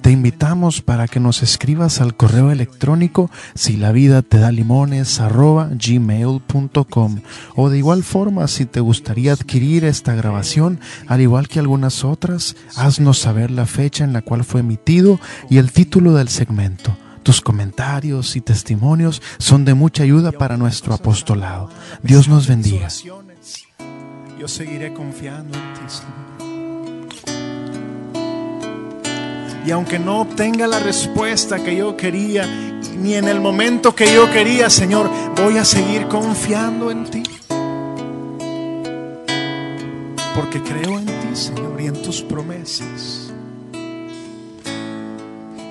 te 0.03 0.11
invitamos 0.11 0.83
para 0.83 1.07
que 1.07 1.21
nos 1.21 1.45
escribas 1.45 2.01
al 2.01 2.17
correo 2.17 2.51
electrónico 2.51 3.31
si 3.55 3.77
la 3.77 3.93
vida 3.93 4.23
te 4.23 4.39
da 4.39 4.51
limones 4.51 5.21
gmail.com 5.21 7.21
o 7.55 7.71
de 7.71 7.79
igual 7.79 8.03
forma 8.03 8.49
si 8.49 8.67
te 8.67 8.81
gustaría 8.81 9.33
adquirir 9.33 9.85
esta 9.85 10.17
grabación 10.17 10.81
al 11.07 11.21
igual 11.21 11.47
que 11.47 11.61
algunas 11.61 12.03
otras, 12.03 12.57
haznos 12.75 13.21
saber 13.21 13.53
la 13.53 13.67
fecha 13.67 14.03
en 14.03 14.13
la 14.13 14.23
cual 14.23 14.43
fue 14.43 14.63
emitido 14.63 15.21
y 15.49 15.59
el 15.59 15.71
título 15.71 16.15
del 16.15 16.29
segmento. 16.29 16.97
Tus 17.27 17.41
comentarios 17.41 18.37
y 18.37 18.41
testimonios 18.41 19.21
son 19.39 19.65
de 19.65 19.75
mucha 19.75 20.05
ayuda 20.05 20.31
para 20.31 20.57
nuestro 20.57 20.95
apostolado. 20.95 21.69
Dios 22.01 22.29
nos 22.29 22.47
bendiga. 22.47 22.87
Yo 24.39 24.47
seguiré 24.47 24.95
confiando 24.95 25.59
en 25.59 25.75
ti, 25.75 25.81
Señor. 25.89 26.15
Y 29.67 29.73
aunque 29.73 29.99
no 29.99 30.21
obtenga 30.21 30.69
la 30.69 30.79
respuesta 30.79 31.65
que 31.65 31.75
yo 31.75 31.97
quería, 31.97 32.47
ni 32.97 33.15
en 33.15 33.27
el 33.27 33.41
momento 33.41 33.93
que 33.93 34.15
yo 34.15 34.31
quería, 34.31 34.71
Señor, 34.71 35.11
voy 35.35 35.59
a 35.59 35.65
seguir 35.65 36.07
confiando 36.07 36.93
en 36.93 37.07
ti. 37.07 37.25
Porque 40.37 40.63
creo 40.63 41.01
en 41.01 41.07
ti, 41.07 41.35
Señor, 41.35 41.81
y 41.81 41.87
en 41.87 42.01
tus 42.03 42.23
promesas 42.23 43.26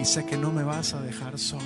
sé 0.05 0.25
que 0.25 0.37
no 0.37 0.51
me 0.51 0.63
vas 0.63 0.93
a 0.93 1.01
dejar 1.01 1.37
solo. 1.39 1.63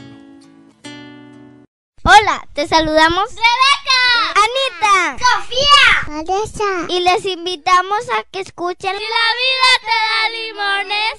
Hola, 2.03 2.47
te 2.53 2.67
saludamos 2.67 3.25
Rebeca, 3.29 3.99
Anita, 4.35 5.17
Sofía. 5.25 6.07
Vanessa 6.07 6.85
y 6.87 7.01
les 7.01 7.25
invitamos 7.25 7.99
a 8.17 8.23
que 8.31 8.39
escuchen 8.39 8.95
Si 8.97 9.03
la 9.03 9.27
vida 9.41 9.69
te 9.81 9.97
da 10.07 10.29
limones, 10.47 11.13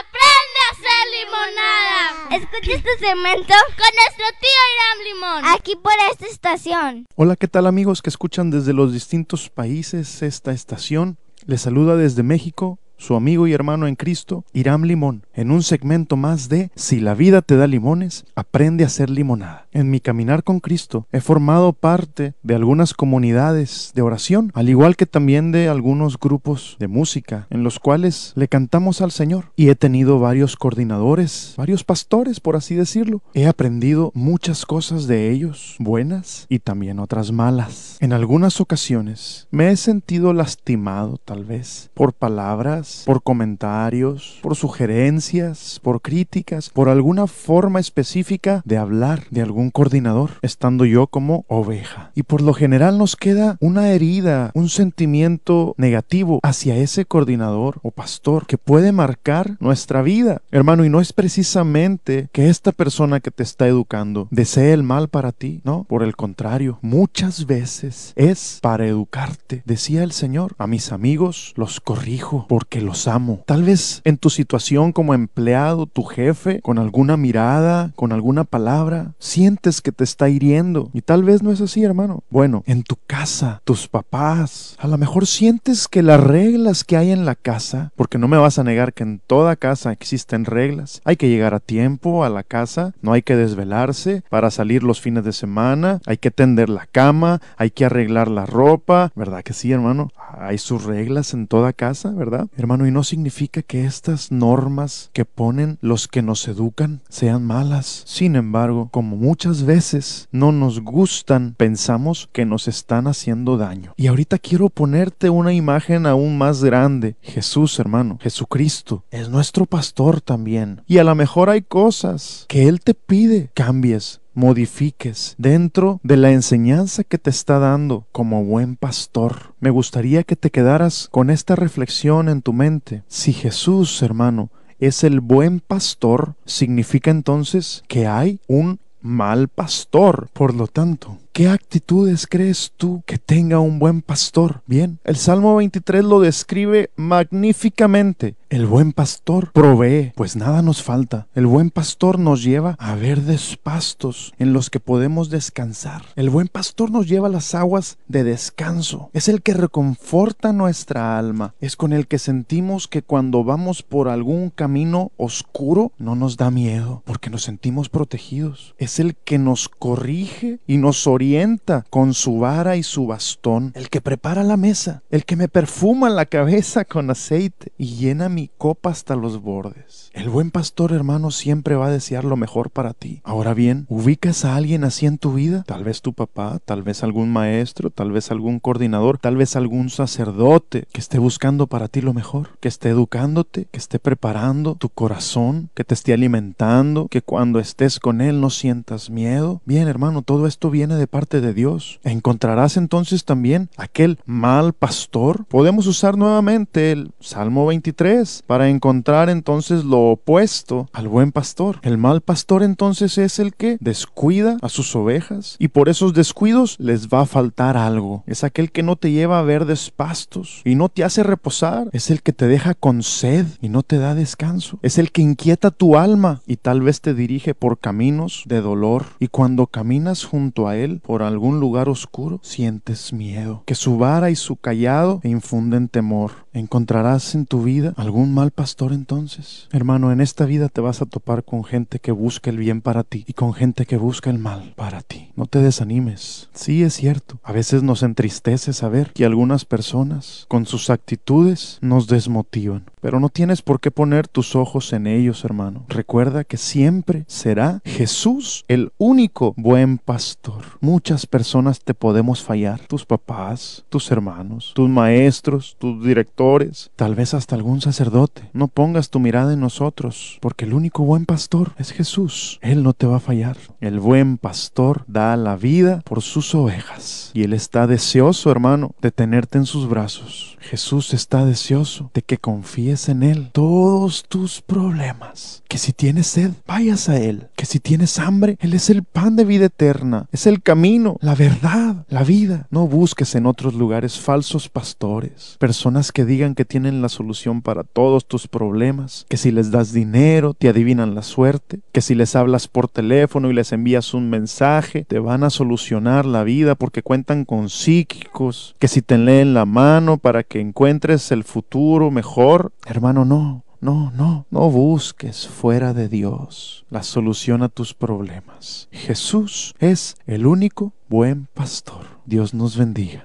aprende 0.00 0.58
a 0.58 0.72
hacer 0.72 1.02
limonada. 1.20 2.36
Escucha 2.36 2.72
este 2.76 2.98
segmento 2.98 3.54
Con 3.76 3.90
nuestro 3.94 4.24
tío 4.40 4.62
Irán 4.74 5.04
Limón. 5.04 5.54
aquí 5.54 5.76
por 5.76 5.92
esta 6.10 6.26
estación. 6.26 7.06
Hola, 7.14 7.36
¿qué 7.36 7.46
tal 7.48 7.66
amigos 7.66 8.00
que 8.02 8.10
escuchan 8.10 8.50
desde 8.50 8.72
los 8.72 8.92
distintos 8.92 9.50
países 9.50 10.22
esta 10.22 10.52
estación? 10.52 11.18
Les 11.44 11.60
saluda 11.60 11.96
desde 11.96 12.22
México 12.22 12.78
su 13.02 13.16
amigo 13.16 13.48
y 13.48 13.52
hermano 13.52 13.88
en 13.88 13.96
Cristo, 13.96 14.44
Iram 14.52 14.84
Limón, 14.84 15.26
en 15.34 15.50
un 15.50 15.64
segmento 15.64 16.16
más 16.16 16.48
de 16.48 16.70
Si 16.76 17.00
la 17.00 17.14
vida 17.14 17.42
te 17.42 17.56
da 17.56 17.66
limones, 17.66 18.24
aprende 18.36 18.84
a 18.84 18.86
hacer 18.86 19.10
limonada. 19.10 19.66
En 19.72 19.90
mi 19.90 19.98
caminar 19.98 20.44
con 20.44 20.60
Cristo 20.60 21.08
he 21.10 21.20
formado 21.20 21.72
parte 21.72 22.34
de 22.44 22.54
algunas 22.54 22.94
comunidades 22.94 23.90
de 23.94 24.02
oración, 24.02 24.52
al 24.54 24.68
igual 24.68 24.94
que 24.96 25.06
también 25.06 25.50
de 25.50 25.68
algunos 25.68 26.16
grupos 26.18 26.76
de 26.78 26.86
música, 26.86 27.48
en 27.50 27.64
los 27.64 27.80
cuales 27.80 28.32
le 28.36 28.46
cantamos 28.46 29.00
al 29.00 29.10
Señor. 29.10 29.50
Y 29.56 29.70
he 29.70 29.74
tenido 29.74 30.20
varios 30.20 30.56
coordinadores, 30.56 31.54
varios 31.56 31.82
pastores, 31.82 32.38
por 32.38 32.54
así 32.54 32.76
decirlo. 32.76 33.20
He 33.34 33.48
aprendido 33.48 34.12
muchas 34.14 34.64
cosas 34.64 35.08
de 35.08 35.32
ellos, 35.32 35.74
buenas 35.80 36.46
y 36.48 36.60
también 36.60 37.00
otras 37.00 37.32
malas. 37.32 37.96
En 38.00 38.12
algunas 38.12 38.60
ocasiones 38.60 39.48
me 39.50 39.70
he 39.70 39.76
sentido 39.76 40.32
lastimado, 40.32 41.18
tal 41.24 41.44
vez, 41.44 41.90
por 41.94 42.12
palabras, 42.12 42.91
por 43.06 43.22
comentarios, 43.22 44.38
por 44.42 44.56
sugerencias, 44.56 45.80
por 45.82 46.00
críticas, 46.00 46.70
por 46.70 46.88
alguna 46.88 47.26
forma 47.26 47.80
específica 47.80 48.62
de 48.64 48.76
hablar 48.76 49.24
de 49.30 49.42
algún 49.42 49.70
coordinador, 49.70 50.32
estando 50.42 50.84
yo 50.84 51.06
como 51.06 51.44
oveja. 51.48 52.10
Y 52.14 52.22
por 52.22 52.40
lo 52.40 52.54
general 52.54 52.98
nos 52.98 53.16
queda 53.16 53.56
una 53.60 53.90
herida, 53.90 54.50
un 54.54 54.68
sentimiento 54.68 55.74
negativo 55.76 56.40
hacia 56.42 56.76
ese 56.76 57.04
coordinador 57.04 57.78
o 57.82 57.90
pastor 57.90 58.46
que 58.46 58.58
puede 58.58 58.92
marcar 58.92 59.56
nuestra 59.60 60.02
vida. 60.02 60.42
Hermano, 60.50 60.84
y 60.84 60.88
no 60.88 61.00
es 61.00 61.12
precisamente 61.12 62.28
que 62.32 62.48
esta 62.48 62.72
persona 62.72 63.20
que 63.20 63.30
te 63.30 63.42
está 63.42 63.66
educando 63.66 64.28
desee 64.30 64.72
el 64.72 64.82
mal 64.82 65.08
para 65.08 65.32
ti, 65.32 65.60
no, 65.64 65.84
por 65.84 66.02
el 66.02 66.16
contrario, 66.16 66.78
muchas 66.82 67.46
veces 67.46 68.12
es 68.16 68.58
para 68.62 68.86
educarte. 68.86 69.62
Decía 69.64 70.02
el 70.02 70.12
Señor, 70.12 70.54
a 70.58 70.66
mis 70.66 70.92
amigos 70.92 71.52
los 71.56 71.80
corrijo 71.80 72.46
porque 72.48 72.71
los 72.80 73.08
amo. 73.08 73.42
Tal 73.46 73.62
vez 73.62 74.00
en 74.04 74.16
tu 74.16 74.30
situación 74.30 74.92
como 74.92 75.14
empleado, 75.14 75.86
tu 75.86 76.04
jefe, 76.04 76.60
con 76.62 76.78
alguna 76.78 77.16
mirada, 77.16 77.92
con 77.96 78.12
alguna 78.12 78.44
palabra, 78.44 79.12
sientes 79.18 79.80
que 79.80 79.92
te 79.92 80.04
está 80.04 80.28
hiriendo. 80.28 80.90
Y 80.92 81.02
tal 81.02 81.24
vez 81.24 81.42
no 81.42 81.52
es 81.52 81.60
así, 81.60 81.84
hermano. 81.84 82.22
Bueno, 82.30 82.62
en 82.66 82.82
tu 82.82 82.96
casa, 83.06 83.60
tus 83.64 83.88
papás, 83.88 84.76
a 84.78 84.86
lo 84.88 84.98
mejor 84.98 85.26
sientes 85.26 85.88
que 85.88 86.02
las 86.02 86.20
reglas 86.20 86.84
que 86.84 86.96
hay 86.96 87.10
en 87.10 87.24
la 87.24 87.34
casa, 87.34 87.92
porque 87.96 88.18
no 88.18 88.28
me 88.28 88.36
vas 88.36 88.58
a 88.58 88.64
negar 88.64 88.92
que 88.92 89.02
en 89.02 89.20
toda 89.26 89.56
casa 89.56 89.92
existen 89.92 90.44
reglas, 90.44 91.00
hay 91.04 91.16
que 91.16 91.28
llegar 91.28 91.54
a 91.54 91.60
tiempo 91.60 92.24
a 92.24 92.30
la 92.30 92.42
casa, 92.42 92.94
no 93.02 93.12
hay 93.12 93.22
que 93.22 93.36
desvelarse 93.36 94.22
para 94.28 94.50
salir 94.50 94.82
los 94.82 95.00
fines 95.00 95.24
de 95.24 95.32
semana, 95.32 96.00
hay 96.06 96.16
que 96.16 96.30
tender 96.30 96.68
la 96.68 96.86
cama, 96.86 97.40
hay 97.56 97.70
que 97.70 97.84
arreglar 97.84 98.28
la 98.28 98.46
ropa, 98.46 99.12
¿verdad 99.14 99.42
que 99.42 99.52
sí, 99.52 99.72
hermano? 99.72 100.10
Hay 100.38 100.58
sus 100.58 100.84
reglas 100.84 101.34
en 101.34 101.46
toda 101.46 101.72
casa, 101.72 102.10
¿verdad? 102.10 102.48
Hermano, 102.62 102.86
y 102.86 102.92
no 102.92 103.02
significa 103.02 103.60
que 103.60 103.86
estas 103.86 104.30
normas 104.30 105.10
que 105.12 105.24
ponen 105.24 105.78
los 105.80 106.06
que 106.06 106.22
nos 106.22 106.46
educan 106.46 107.00
sean 107.08 107.44
malas. 107.44 108.04
Sin 108.06 108.36
embargo, 108.36 108.88
como 108.92 109.16
muchas 109.16 109.64
veces 109.64 110.28
no 110.30 110.52
nos 110.52 110.78
gustan, 110.78 111.56
pensamos 111.58 112.28
que 112.30 112.46
nos 112.46 112.68
están 112.68 113.08
haciendo 113.08 113.56
daño. 113.56 113.94
Y 113.96 114.06
ahorita 114.06 114.38
quiero 114.38 114.68
ponerte 114.68 115.28
una 115.28 115.52
imagen 115.52 116.06
aún 116.06 116.38
más 116.38 116.62
grande. 116.62 117.16
Jesús, 117.20 117.80
hermano, 117.80 118.18
Jesucristo, 118.22 119.02
es 119.10 119.28
nuestro 119.28 119.66
pastor 119.66 120.20
también. 120.20 120.82
Y 120.86 120.98
a 120.98 121.04
lo 121.04 121.16
mejor 121.16 121.50
hay 121.50 121.62
cosas 121.62 122.46
que 122.46 122.68
Él 122.68 122.78
te 122.78 122.94
pide 122.94 123.50
cambies, 123.54 124.20
modifiques 124.34 125.34
dentro 125.38 126.00
de 126.02 126.16
la 126.16 126.30
enseñanza 126.30 127.04
que 127.04 127.18
te 127.18 127.30
está 127.30 127.58
dando 127.58 128.06
como 128.12 128.44
buen 128.44 128.76
pastor. 128.76 129.54
Me 129.60 129.70
gustaría 129.70 130.24
que 130.24 130.36
te 130.36 130.50
quedaras 130.50 131.08
con 131.10 131.30
esta 131.30 131.56
reflexión 131.56 132.28
en 132.28 132.42
tu 132.42 132.52
mente. 132.52 133.02
Si 133.08 133.32
Jesús, 133.32 134.02
hermano, 134.02 134.50
es 134.78 135.04
el 135.04 135.20
buen 135.20 135.60
pastor, 135.60 136.34
significa 136.44 137.10
entonces 137.10 137.84
que 137.86 138.06
hay 138.06 138.40
un 138.48 138.80
mal 139.00 139.48
pastor. 139.48 140.28
Por 140.32 140.54
lo 140.54 140.66
tanto, 140.66 141.18
¿Qué 141.32 141.48
actitudes 141.48 142.26
crees 142.26 142.74
tú 142.76 143.02
que 143.06 143.16
tenga 143.16 143.58
un 143.58 143.78
buen 143.78 144.02
pastor? 144.02 144.60
Bien, 144.66 144.98
el 145.02 145.16
Salmo 145.16 145.56
23 145.56 146.04
lo 146.04 146.20
describe 146.20 146.90
magníficamente. 146.94 148.34
El 148.50 148.66
buen 148.66 148.92
pastor 148.92 149.50
provee, 149.52 150.12
pues 150.14 150.36
nada 150.36 150.60
nos 150.60 150.82
falta. 150.82 151.28
El 151.34 151.46
buen 151.46 151.70
pastor 151.70 152.18
nos 152.18 152.42
lleva 152.42 152.76
a 152.78 152.94
verdes 152.96 153.56
pastos 153.56 154.34
en 154.38 154.52
los 154.52 154.68
que 154.68 154.78
podemos 154.78 155.30
descansar. 155.30 156.02
El 156.16 156.28
buen 156.28 156.48
pastor 156.48 156.90
nos 156.90 157.08
lleva 157.08 157.28
a 157.28 157.30
las 157.30 157.54
aguas 157.54 157.96
de 158.08 158.24
descanso. 158.24 159.08
Es 159.14 159.28
el 159.28 159.40
que 159.40 159.54
reconforta 159.54 160.52
nuestra 160.52 161.18
alma. 161.18 161.54
Es 161.62 161.76
con 161.76 161.94
el 161.94 162.06
que 162.06 162.18
sentimos 162.18 162.88
que 162.88 163.00
cuando 163.00 163.42
vamos 163.42 163.82
por 163.82 164.10
algún 164.10 164.50
camino 164.50 165.12
oscuro 165.16 165.92
no 165.96 166.14
nos 166.14 166.36
da 166.36 166.50
miedo, 166.50 167.02
porque 167.06 167.30
nos 167.30 167.44
sentimos 167.44 167.88
protegidos. 167.88 168.74
Es 168.76 169.00
el 169.00 169.16
que 169.16 169.38
nos 169.38 169.70
corrige 169.70 170.58
y 170.66 170.76
nos 170.76 171.06
orienta 171.06 171.21
orienta 171.22 171.84
con 171.88 172.14
su 172.14 172.40
vara 172.40 172.74
y 172.76 172.82
su 172.82 173.06
bastón, 173.06 173.70
el 173.76 173.90
que 173.90 174.00
prepara 174.00 174.42
la 174.42 174.56
mesa, 174.56 175.04
el 175.08 175.24
que 175.24 175.36
me 175.36 175.46
perfuma 175.46 176.10
la 176.10 176.26
cabeza 176.26 176.84
con 176.84 177.10
aceite 177.10 177.70
y 177.78 177.94
llena 177.94 178.28
mi 178.28 178.50
copa 178.58 178.90
hasta 178.90 179.14
los 179.14 179.40
bordes. 179.40 180.10
El 180.14 180.28
buen 180.28 180.50
pastor 180.50 180.92
hermano 180.92 181.30
siempre 181.30 181.76
va 181.76 181.86
a 181.86 181.90
desear 181.92 182.24
lo 182.24 182.36
mejor 182.36 182.70
para 182.70 182.92
ti. 182.92 183.20
Ahora 183.22 183.54
bien, 183.54 183.86
¿ubicas 183.88 184.44
a 184.44 184.56
alguien 184.56 184.82
así 184.82 185.06
en 185.06 185.16
tu 185.16 185.34
vida? 185.34 185.62
Tal 185.64 185.84
vez 185.84 186.02
tu 186.02 186.12
papá, 186.12 186.58
tal 186.64 186.82
vez 186.82 187.04
algún 187.04 187.30
maestro, 187.30 187.90
tal 187.90 188.10
vez 188.10 188.32
algún 188.32 188.58
coordinador, 188.58 189.18
tal 189.18 189.36
vez 189.36 189.54
algún 189.54 189.90
sacerdote 189.90 190.86
que 190.92 191.00
esté 191.00 191.20
buscando 191.20 191.68
para 191.68 191.86
ti 191.86 192.00
lo 192.00 192.14
mejor, 192.14 192.58
que 192.58 192.66
esté 192.66 192.88
educándote, 192.88 193.68
que 193.70 193.78
esté 193.78 194.00
preparando 194.00 194.74
tu 194.74 194.88
corazón, 194.88 195.70
que 195.74 195.84
te 195.84 195.94
esté 195.94 196.14
alimentando, 196.14 197.06
que 197.06 197.22
cuando 197.22 197.60
estés 197.60 198.00
con 198.00 198.20
él 198.20 198.40
no 198.40 198.50
sientas 198.50 199.08
miedo. 199.08 199.60
Bien, 199.64 199.86
hermano, 199.86 200.22
todo 200.22 200.48
esto 200.48 200.68
viene 200.68 200.96
de 200.96 201.11
parte 201.12 201.42
de 201.42 201.52
Dios. 201.52 202.00
Encontrarás 202.04 202.78
entonces 202.78 203.26
también 203.26 203.68
aquel 203.76 204.18
mal 204.24 204.72
pastor. 204.72 205.44
Podemos 205.44 205.86
usar 205.86 206.16
nuevamente 206.16 206.90
el 206.90 207.12
Salmo 207.20 207.66
23 207.66 208.44
para 208.46 208.70
encontrar 208.70 209.28
entonces 209.28 209.84
lo 209.84 210.12
opuesto 210.12 210.88
al 210.94 211.08
buen 211.08 211.30
pastor. 211.30 211.80
El 211.82 211.98
mal 211.98 212.22
pastor 212.22 212.62
entonces 212.62 213.18
es 213.18 213.38
el 213.38 213.54
que 213.54 213.76
descuida 213.78 214.56
a 214.62 214.70
sus 214.70 214.96
ovejas 214.96 215.56
y 215.58 215.68
por 215.68 215.90
esos 215.90 216.14
descuidos 216.14 216.76
les 216.78 217.08
va 217.08 217.20
a 217.20 217.26
faltar 217.26 217.76
algo. 217.76 218.24
Es 218.26 218.42
aquel 218.42 218.72
que 218.72 218.82
no 218.82 218.96
te 218.96 219.10
lleva 219.10 219.38
a 219.38 219.42
verdes 219.42 219.90
pastos 219.90 220.62
y 220.64 220.76
no 220.76 220.88
te 220.88 221.04
hace 221.04 221.22
reposar. 221.22 221.90
Es 221.92 222.10
el 222.10 222.22
que 222.22 222.32
te 222.32 222.46
deja 222.46 222.72
con 222.72 223.02
sed 223.02 223.44
y 223.60 223.68
no 223.68 223.82
te 223.82 223.98
da 223.98 224.14
descanso. 224.14 224.78
Es 224.80 224.96
el 224.96 225.12
que 225.12 225.20
inquieta 225.20 225.70
tu 225.70 225.98
alma 225.98 226.40
y 226.46 226.56
tal 226.56 226.80
vez 226.80 227.02
te 227.02 227.12
dirige 227.12 227.54
por 227.54 227.78
caminos 227.78 228.44
de 228.46 228.62
dolor. 228.62 229.04
Y 229.20 229.28
cuando 229.28 229.66
caminas 229.66 230.24
junto 230.24 230.68
a 230.68 230.76
él, 230.78 231.01
por 231.02 231.22
algún 231.22 231.60
lugar 231.60 231.88
oscuro, 231.88 232.40
sientes 232.42 233.12
miedo, 233.12 233.62
que 233.66 233.74
su 233.74 233.98
vara 233.98 234.30
y 234.30 234.36
su 234.36 234.56
callado 234.56 235.20
infunden 235.24 235.88
temor. 235.88 236.32
¿Encontrarás 236.52 237.34
en 237.34 237.46
tu 237.46 237.62
vida 237.62 237.94
algún 237.96 238.34
mal 238.34 238.50
pastor 238.50 238.92
entonces? 238.92 239.68
Hermano, 239.72 240.12
en 240.12 240.20
esta 240.20 240.44
vida 240.44 240.68
te 240.68 240.80
vas 240.80 241.02
a 241.02 241.06
topar 241.06 241.44
con 241.44 241.64
gente 241.64 241.98
que 241.98 242.12
busca 242.12 242.50
el 242.50 242.58
bien 242.58 242.80
para 242.80 243.04
ti 243.04 243.24
y 243.26 243.32
con 243.32 243.54
gente 243.54 243.86
que 243.86 243.96
busca 243.96 244.30
el 244.30 244.38
mal 244.38 244.74
para 244.76 245.00
ti. 245.00 245.30
No 245.34 245.46
te 245.46 245.60
desanimes. 245.60 246.50
Sí, 246.52 246.82
es 246.82 246.94
cierto. 246.94 247.40
A 247.42 247.52
veces 247.52 247.82
nos 247.82 248.02
entristece 248.02 248.72
saber 248.72 249.12
que 249.12 249.24
algunas 249.24 249.64
personas, 249.64 250.46
con 250.48 250.66
sus 250.66 250.90
actitudes, 250.90 251.78
nos 251.80 252.06
desmotivan. 252.06 252.84
Pero 253.02 253.18
no 253.18 253.30
tienes 253.30 253.62
por 253.62 253.80
qué 253.80 253.90
poner 253.90 254.28
tus 254.28 254.54
ojos 254.54 254.92
en 254.92 255.08
ellos, 255.08 255.44
hermano. 255.44 255.84
Recuerda 255.88 256.44
que 256.44 256.56
siempre 256.56 257.24
será 257.26 257.82
Jesús 257.84 258.64
el 258.68 258.92
único 258.96 259.54
buen 259.56 259.98
pastor. 259.98 260.78
Muchas 260.80 261.26
personas 261.26 261.80
te 261.80 261.94
podemos 261.94 262.44
fallar. 262.44 262.78
Tus 262.86 263.04
papás, 263.04 263.84
tus 263.88 264.12
hermanos, 264.12 264.70
tus 264.76 264.88
maestros, 264.88 265.76
tus 265.80 266.04
directores, 266.04 266.92
tal 266.94 267.16
vez 267.16 267.34
hasta 267.34 267.56
algún 267.56 267.80
sacerdote. 267.80 268.48
No 268.52 268.68
pongas 268.68 269.10
tu 269.10 269.18
mirada 269.18 269.52
en 269.52 269.60
nosotros, 269.60 270.38
porque 270.40 270.64
el 270.64 270.72
único 270.72 271.02
buen 271.02 271.26
pastor 271.26 271.72
es 271.78 271.90
Jesús. 271.90 272.60
Él 272.62 272.84
no 272.84 272.92
te 272.92 273.08
va 273.08 273.16
a 273.16 273.20
fallar. 273.20 273.56
El 273.80 273.98
buen 273.98 274.38
pastor 274.38 275.02
da 275.08 275.36
la 275.36 275.56
vida 275.56 276.02
por 276.04 276.22
sus 276.22 276.54
ovejas. 276.54 277.32
Y 277.34 277.42
Él 277.42 277.52
está 277.52 277.88
deseoso, 277.88 278.52
hermano, 278.52 278.94
de 279.02 279.10
tenerte 279.10 279.58
en 279.58 279.66
sus 279.66 279.88
brazos. 279.88 280.56
Jesús 280.60 281.12
está 281.12 281.44
deseoso 281.44 282.12
de 282.14 282.22
que 282.22 282.38
confíes 282.38 282.91
en 282.92 283.22
Él 283.22 283.50
todos 283.52 284.24
tus 284.28 284.60
problemas. 284.60 285.62
Que 285.66 285.78
si 285.78 285.92
tienes 285.92 286.26
sed, 286.26 286.52
vayas 286.66 287.08
a 287.08 287.16
Él. 287.16 287.48
Que 287.62 287.66
si 287.66 287.78
tienes 287.78 288.18
hambre, 288.18 288.56
Él 288.58 288.74
es 288.74 288.90
el 288.90 289.04
pan 289.04 289.36
de 289.36 289.44
vida 289.44 289.66
eterna. 289.66 290.26
Es 290.32 290.48
el 290.48 290.62
camino 290.62 291.16
la 291.20 291.36
verdad, 291.36 292.04
la 292.08 292.24
vida. 292.24 292.66
No 292.72 292.88
busques 292.88 293.36
en 293.36 293.46
otros 293.46 293.74
lugares 293.74 294.18
falsos 294.18 294.68
pastores, 294.68 295.58
personas 295.60 296.10
que 296.10 296.24
digan 296.24 296.56
que 296.56 296.64
tienen 296.64 297.02
la 297.02 297.08
solución 297.08 297.62
para 297.62 297.84
todos 297.84 298.26
tus 298.26 298.48
problemas, 298.48 299.26
que 299.28 299.36
si 299.36 299.52
les 299.52 299.70
das 299.70 299.92
dinero 299.92 300.54
te 300.54 300.68
adivinan 300.68 301.14
la 301.14 301.22
suerte, 301.22 301.78
que 301.92 302.00
si 302.00 302.16
les 302.16 302.34
hablas 302.34 302.66
por 302.66 302.88
teléfono 302.88 303.48
y 303.48 303.54
les 303.54 303.70
envías 303.70 304.12
un 304.12 304.28
mensaje 304.28 305.04
te 305.04 305.20
van 305.20 305.44
a 305.44 305.50
solucionar 305.50 306.26
la 306.26 306.42
vida 306.42 306.74
porque 306.74 307.04
cuentan 307.04 307.44
con 307.44 307.68
psíquicos, 307.68 308.74
que 308.80 308.88
si 308.88 309.02
te 309.02 309.18
leen 309.18 309.54
la 309.54 309.66
mano 309.66 310.16
para 310.16 310.42
que 310.42 310.58
encuentres 310.58 311.30
el 311.30 311.44
futuro 311.44 312.10
mejor. 312.10 312.72
Hermano, 312.86 313.24
no. 313.24 313.62
No, 313.82 314.12
no, 314.14 314.46
no 314.48 314.70
busques 314.70 315.48
fuera 315.48 315.92
de 315.92 316.08
Dios 316.08 316.86
la 316.88 317.02
solución 317.02 317.64
a 317.64 317.68
tus 317.68 317.94
problemas. 317.94 318.88
Jesús 318.92 319.74
es 319.80 320.14
el 320.24 320.46
único 320.46 320.92
buen 321.08 321.48
pastor. 321.52 322.06
Dios 322.24 322.54
nos 322.54 322.76
bendiga. 322.76 323.24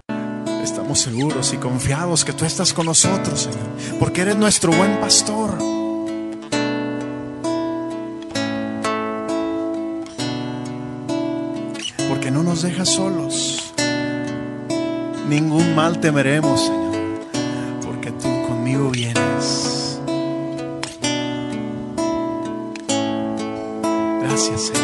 Estamos 0.63 0.99
seguros 1.01 1.53
y 1.53 1.57
confiados 1.57 2.25
que 2.25 2.33
tú 2.33 2.43
estás 2.43 2.73
con 2.73 2.87
nosotros, 2.87 3.41
Señor, 3.41 3.99
porque 3.99 4.21
eres 4.21 4.35
nuestro 4.35 4.71
buen 4.71 4.99
pastor. 4.99 5.59
Porque 12.09 12.31
no 12.31 12.41
nos 12.41 12.63
dejas 12.63 12.89
solos. 12.89 13.73
Ningún 15.29 15.75
mal 15.75 15.99
temeremos, 15.99 16.61
Señor, 16.61 17.19
porque 17.85 18.09
tú 18.09 18.27
conmigo 18.47 18.89
vienes. 18.89 19.86
Gracias, 24.37 24.61
Señor. 24.67 24.83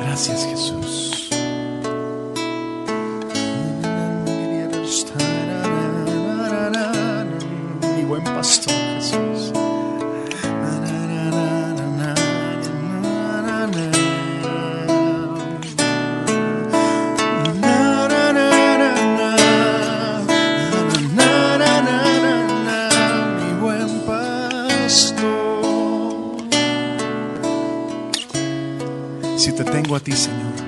Gracias, 0.00 0.46
Jesús. 0.46 1.28
Mi 7.96 8.04
buen 8.04 8.22
pastor 8.22 8.59
A 29.92 29.98
ti, 29.98 30.12
Señor, 30.12 30.59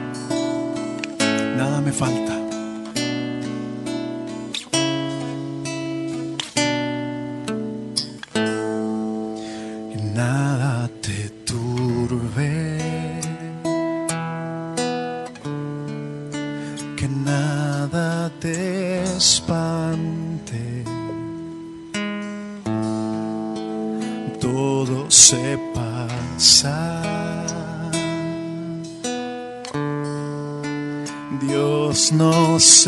Dios 32.62 32.86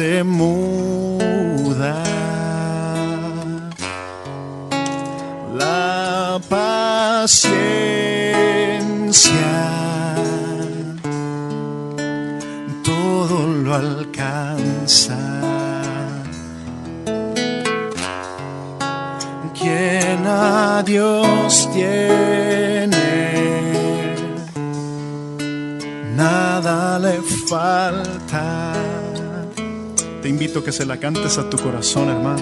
Te 30.25 30.31
invito 30.31 30.61
a 30.61 30.65
que 30.65 30.73
se 30.73 30.87
la 30.87 30.97
cantes 30.97 31.37
a 31.37 31.51
tu 31.51 31.59
corazón, 31.59 32.09
hermano. 32.09 32.41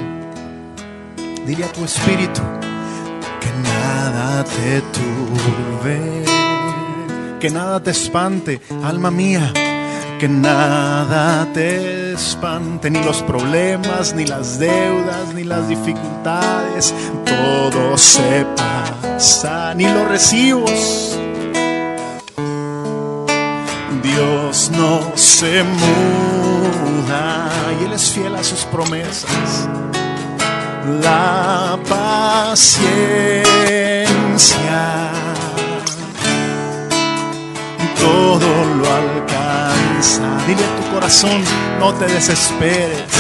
Dile 1.45 1.65
a 1.65 1.73
tu 1.73 1.85
espíritu 1.85 2.41
que 3.41 3.51
nada 3.61 4.45
te 4.45 4.81
turbe, 4.93 6.23
que 7.41 7.51
nada 7.51 7.83
te 7.83 7.91
espante, 7.91 8.61
alma 8.85 9.11
mía, 9.11 9.53
que 10.21 10.29
nada 10.29 11.53
te 11.53 12.13
espante, 12.13 12.89
ni 12.89 13.03
los 13.03 13.21
problemas, 13.25 14.15
ni 14.15 14.27
las 14.27 14.61
deudas, 14.61 15.35
ni 15.35 15.43
las 15.43 15.69
dificultades, 15.69 16.95
todo 17.25 17.99
se 17.99 18.47
pasa, 18.57 19.75
ni 19.75 19.87
los 19.87 20.07
recibos. 20.07 21.19
Dios 24.05 24.71
no 24.71 25.17
se 25.17 25.65
y 27.81 27.85
Él 27.85 27.93
es 27.93 28.11
fiel 28.11 28.35
a 28.35 28.45
sus 28.45 28.65
promesas 28.65 29.69
la 31.03 31.79
paciencia 31.89 33.53
todo 38.03 38.65
lo 38.79 38.85
alcanza. 38.93 40.23
Dile 40.47 40.65
a 40.65 40.77
tu 40.77 40.95
corazón, 40.95 41.43
no 41.79 41.95
te 41.95 42.07
desesperes. 42.07 43.13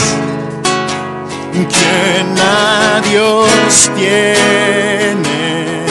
Quien 1.52 2.38
a 2.38 3.00
Dios 3.08 3.90
tiene, 3.94 5.84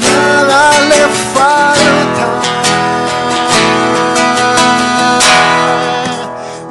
nada 0.00 0.70
le 0.90 1.02
falta. 1.34 2.45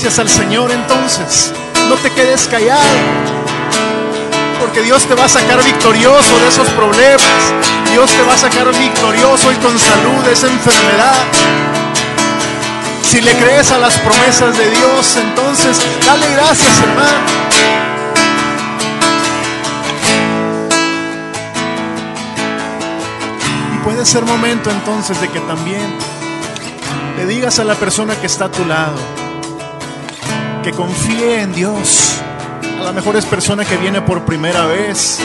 Gracias 0.00 0.20
al 0.20 0.28
Señor 0.28 0.70
entonces. 0.70 1.52
No 1.88 1.96
te 1.96 2.08
quedes 2.12 2.46
callado. 2.46 2.80
porque 4.60 4.80
Dios 4.82 5.04
te 5.06 5.14
va 5.14 5.24
a 5.24 5.28
sacar 5.28 5.60
victorioso 5.64 6.38
de 6.38 6.48
esos 6.48 6.68
problemas. 6.68 7.42
Dios 7.90 8.08
te 8.08 8.22
va 8.22 8.34
a 8.34 8.38
sacar 8.38 8.70
victorioso 8.78 9.50
y 9.50 9.56
con 9.56 9.76
salud 9.76 10.24
de 10.24 10.32
esa 10.34 10.46
enfermedad. 10.46 11.16
Si 13.02 13.20
le 13.20 13.32
crees 13.38 13.72
a 13.72 13.78
las 13.78 13.98
promesas 13.98 14.56
de 14.56 14.70
Dios, 14.70 15.16
entonces 15.16 15.80
dale 16.06 16.30
gracias, 16.30 16.78
hermano. 16.80 17.26
Y 23.74 23.78
puede 23.78 24.06
ser 24.06 24.24
momento 24.24 24.70
entonces 24.70 25.20
de 25.20 25.28
que 25.28 25.40
también 25.40 25.92
le 27.16 27.26
digas 27.26 27.58
a 27.58 27.64
la 27.64 27.74
persona 27.74 28.14
que 28.14 28.28
está 28.28 28.44
a 28.44 28.52
tu 28.52 28.64
lado 28.64 29.27
que 30.68 30.74
confíe 30.74 31.40
en 31.40 31.54
Dios. 31.54 32.20
A 32.78 32.84
lo 32.84 32.92
mejor 32.92 33.16
es 33.16 33.24
persona 33.24 33.64
que 33.64 33.78
viene 33.78 34.02
por 34.02 34.26
primera 34.26 34.66
vez. 34.66 35.18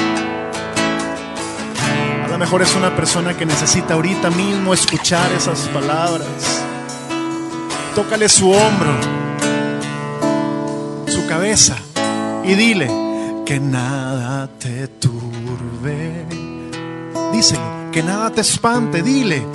A 2.24 2.28
lo 2.30 2.38
mejor 2.38 2.62
es 2.62 2.74
una 2.76 2.96
persona 2.96 3.36
que 3.36 3.46
necesita 3.46 3.96
ahorita 3.96 4.30
mismo 4.30 4.74
escuchar 4.74 5.30
esas 5.34 5.68
palabras. 5.68 6.28
Tócale 7.94 8.30
su 8.30 8.52
hombro, 8.52 8.94
su 11.08 11.28
cabeza 11.28 11.76
y 12.46 12.54
dile 12.54 12.90
que 13.46 13.60
nada 13.60 14.48
te 14.48 14.88
turbe. 14.88 16.26
Díselo, 17.34 17.92
que 17.92 18.02
nada 18.02 18.30
te 18.30 18.40
espante, 18.40 19.02
dile 19.04 19.46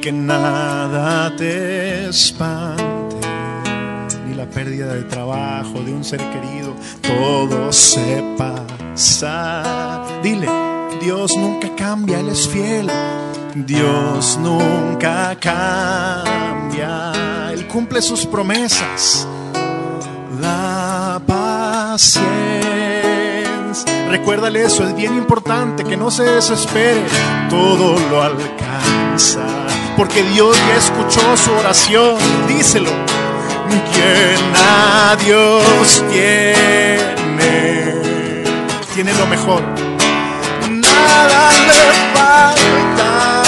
que 0.00 0.12
nada 0.12 1.34
te 1.34 2.08
espante. 2.08 2.93
La 4.44 4.50
pérdida 4.50 4.92
de 4.92 5.04
trabajo, 5.04 5.80
de 5.80 5.94
un 5.94 6.04
ser 6.04 6.20
querido, 6.20 6.74
todo 7.00 7.72
se 7.72 8.22
pasa. 8.36 10.04
Dile, 10.22 10.46
Dios 11.00 11.34
nunca 11.34 11.74
cambia, 11.74 12.20
Él 12.20 12.28
es 12.28 12.46
fiel. 12.46 12.90
Dios 13.54 14.38
nunca 14.42 15.34
cambia, 15.40 17.12
Él 17.54 17.66
cumple 17.68 18.02
sus 18.02 18.26
promesas. 18.26 19.26
La 20.42 21.22
paciencia. 21.26 22.28
Recuérdale 24.10 24.62
eso, 24.62 24.86
es 24.86 24.94
bien 24.94 25.16
importante 25.16 25.84
que 25.84 25.96
no 25.96 26.10
se 26.10 26.24
desespere, 26.24 27.06
todo 27.48 27.98
lo 28.10 28.22
alcanza, 28.22 29.40
porque 29.96 30.22
Dios 30.22 30.54
ya 30.68 30.76
escuchó 30.76 31.34
su 31.34 31.50
oración, 31.50 32.18
díselo. 32.46 33.13
A 34.66 35.16
Dios 35.16 36.02
tiene, 36.10 37.44
tiene 38.94 39.12
lo 39.14 39.26
mejor, 39.26 39.62
nada 40.68 41.52
le 41.52 41.72
falta. 42.14 43.42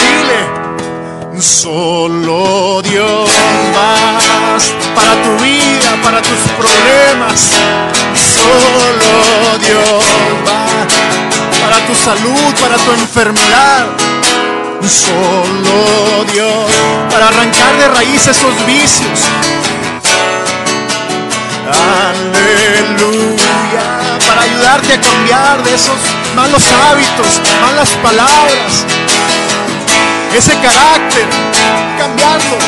Dile, 0.00 1.40
solo 1.40 2.82
Dios 2.82 3.30
más 3.74 4.72
para 4.94 5.12
tu 5.22 5.42
vida, 5.42 5.90
para 6.02 6.22
tus 6.22 6.38
problemas. 6.58 7.50
Solo 8.14 9.58
Dios 9.58 10.04
va 10.46 10.66
para 11.62 11.86
tu 11.86 11.94
salud, 11.94 12.54
para 12.60 12.76
tu 12.76 12.92
enfermedad. 12.92 13.86
Solo 14.88 16.24
Dios 16.32 16.70
para 17.10 17.28
arrancar 17.28 17.76
de 17.78 17.88
raíz 17.88 18.26
esos 18.26 18.66
vicios. 18.66 19.20
Aleluya. 22.10 23.38
Para 24.26 24.42
ayudarte 24.42 24.94
a 24.94 25.00
cambiar 25.00 25.62
de 25.62 25.74
esos 25.74 25.96
malos 26.34 26.64
hábitos, 26.90 27.40
malas 27.60 27.90
palabras, 28.02 28.84
ese 30.36 30.52
carácter, 30.52 31.26
cambiarlo. 31.98 32.58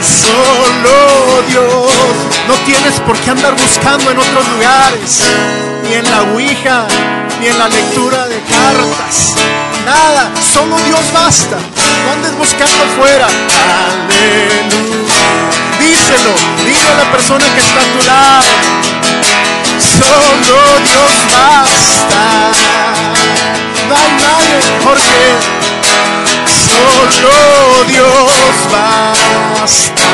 Solo 0.00 1.42
Dios. 1.48 1.92
No 2.48 2.54
tienes 2.64 3.00
por 3.00 3.16
qué 3.18 3.30
andar 3.30 3.54
buscando 3.54 4.10
en 4.10 4.18
otros 4.18 4.48
lugares, 4.48 5.20
ni 5.82 5.94
en 5.94 6.10
la 6.10 6.22
Ouija, 6.32 6.86
ni 7.40 7.48
en 7.48 7.58
la 7.58 7.68
lectura 7.68 8.26
de 8.28 8.40
cartas. 8.42 9.34
Nada, 9.86 10.32
solo 10.52 10.76
Dios 10.78 11.12
basta. 11.12 11.56
No 12.04 12.12
andes 12.14 12.36
buscando 12.36 12.74
afuera. 12.82 13.28
Aleluya. 13.86 15.22
Díselo, 15.78 16.34
dile 16.64 16.88
a 16.90 16.96
la 17.04 17.12
persona 17.12 17.44
que 17.54 17.60
está 17.60 17.80
a 17.80 17.84
tu 17.92 18.00
lado. 18.04 18.42
Solo 19.78 20.28
Dios 20.42 21.12
basta. 21.36 22.22
No 23.88 23.94
hay 23.94 24.10
nadie 24.26 24.56
mejor 24.76 24.98
que 24.98 25.26
solo 26.74 27.84
Dios 27.86 28.32
basta. 28.72 30.10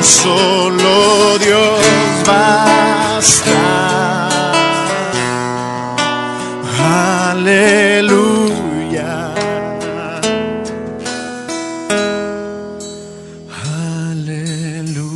Solo 0.00 1.38
Dios 1.38 1.82
basta. 2.24 3.87
Aleluya. 7.38 9.32
Aleluya. 14.10 15.12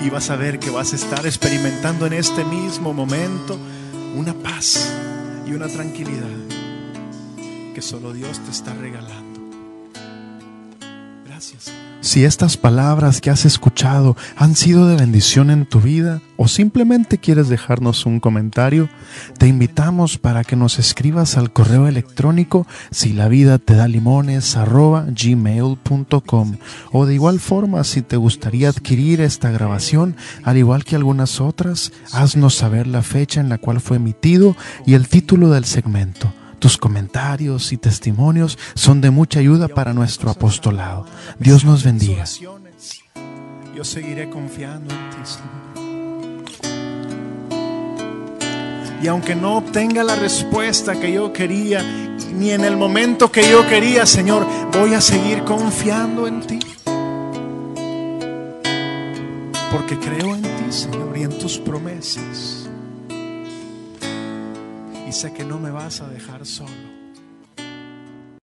Y 0.00 0.10
vas 0.10 0.30
a 0.30 0.36
ver 0.36 0.58
que 0.58 0.70
vas 0.70 0.92
a 0.92 0.96
estar 0.96 1.24
experimentando 1.24 2.06
en 2.06 2.14
este 2.14 2.44
mismo 2.44 2.92
momento 2.92 3.56
una 4.16 4.34
paz 4.34 4.92
y 5.46 5.52
una 5.52 5.68
tranquilidad 5.68 6.26
que 7.72 7.82
solo 7.82 8.12
Dios 8.12 8.40
te 8.40 8.50
está 8.50 8.74
regalando. 8.74 9.23
Si 12.04 12.22
estas 12.22 12.58
palabras 12.58 13.22
que 13.22 13.30
has 13.30 13.46
escuchado 13.46 14.14
han 14.36 14.56
sido 14.56 14.86
de 14.86 14.96
bendición 14.96 15.48
en 15.48 15.64
tu 15.64 15.80
vida 15.80 16.20
o 16.36 16.48
simplemente 16.48 17.16
quieres 17.16 17.48
dejarnos 17.48 18.04
un 18.04 18.20
comentario, 18.20 18.90
te 19.38 19.48
invitamos 19.48 20.18
para 20.18 20.44
que 20.44 20.54
nos 20.54 20.78
escribas 20.78 21.38
al 21.38 21.50
correo 21.50 21.88
electrónico 21.88 22.66
si 22.90 23.14
la 23.14 23.28
vida 23.28 23.58
te 23.58 23.74
da 23.74 23.88
limones 23.88 24.54
gmail.com 24.54 26.56
o 26.92 27.06
de 27.06 27.14
igual 27.14 27.40
forma 27.40 27.82
si 27.84 28.02
te 28.02 28.18
gustaría 28.18 28.68
adquirir 28.68 29.22
esta 29.22 29.50
grabación 29.50 30.14
al 30.42 30.58
igual 30.58 30.84
que 30.84 30.96
algunas 30.96 31.40
otras, 31.40 31.90
haznos 32.12 32.54
saber 32.54 32.86
la 32.86 33.00
fecha 33.00 33.40
en 33.40 33.48
la 33.48 33.56
cual 33.56 33.80
fue 33.80 33.96
emitido 33.96 34.58
y 34.84 34.92
el 34.92 35.08
título 35.08 35.48
del 35.48 35.64
segmento. 35.64 36.30
Tus 36.58 36.78
comentarios 36.78 37.72
y 37.72 37.76
testimonios 37.76 38.58
son 38.74 39.00
de 39.00 39.10
mucha 39.10 39.40
ayuda 39.40 39.68
para 39.68 39.92
nuestro 39.92 40.30
apostolado. 40.30 41.06
Dios 41.38 41.64
nos 41.64 41.84
bendiga. 41.84 42.24
Yo 43.74 43.84
seguiré 43.84 44.30
confiando 44.30 44.94
en 44.94 45.10
ti, 45.10 45.16
Señor. 45.24 45.64
Y 49.02 49.06
aunque 49.06 49.34
no 49.34 49.58
obtenga 49.58 50.02
la 50.02 50.16
respuesta 50.16 50.98
que 50.98 51.12
yo 51.12 51.30
quería, 51.30 51.82
ni 52.32 52.52
en 52.52 52.64
el 52.64 52.78
momento 52.78 53.30
que 53.30 53.46
yo 53.50 53.66
quería, 53.68 54.06
Señor, 54.06 54.46
voy 54.72 54.94
a 54.94 55.02
seguir 55.02 55.44
confiando 55.44 56.26
en 56.26 56.40
ti. 56.40 56.58
Porque 59.70 59.98
creo 59.98 60.34
en 60.34 60.42
ti, 60.42 60.70
Señor, 60.70 61.18
y 61.18 61.22
en 61.24 61.38
tus 61.38 61.58
promesas. 61.58 62.63
Sé 65.14 65.32
que 65.32 65.44
no 65.44 65.60
me 65.60 65.70
vas 65.70 66.00
a 66.00 66.08
dejar 66.08 66.44
solo. 66.44 66.93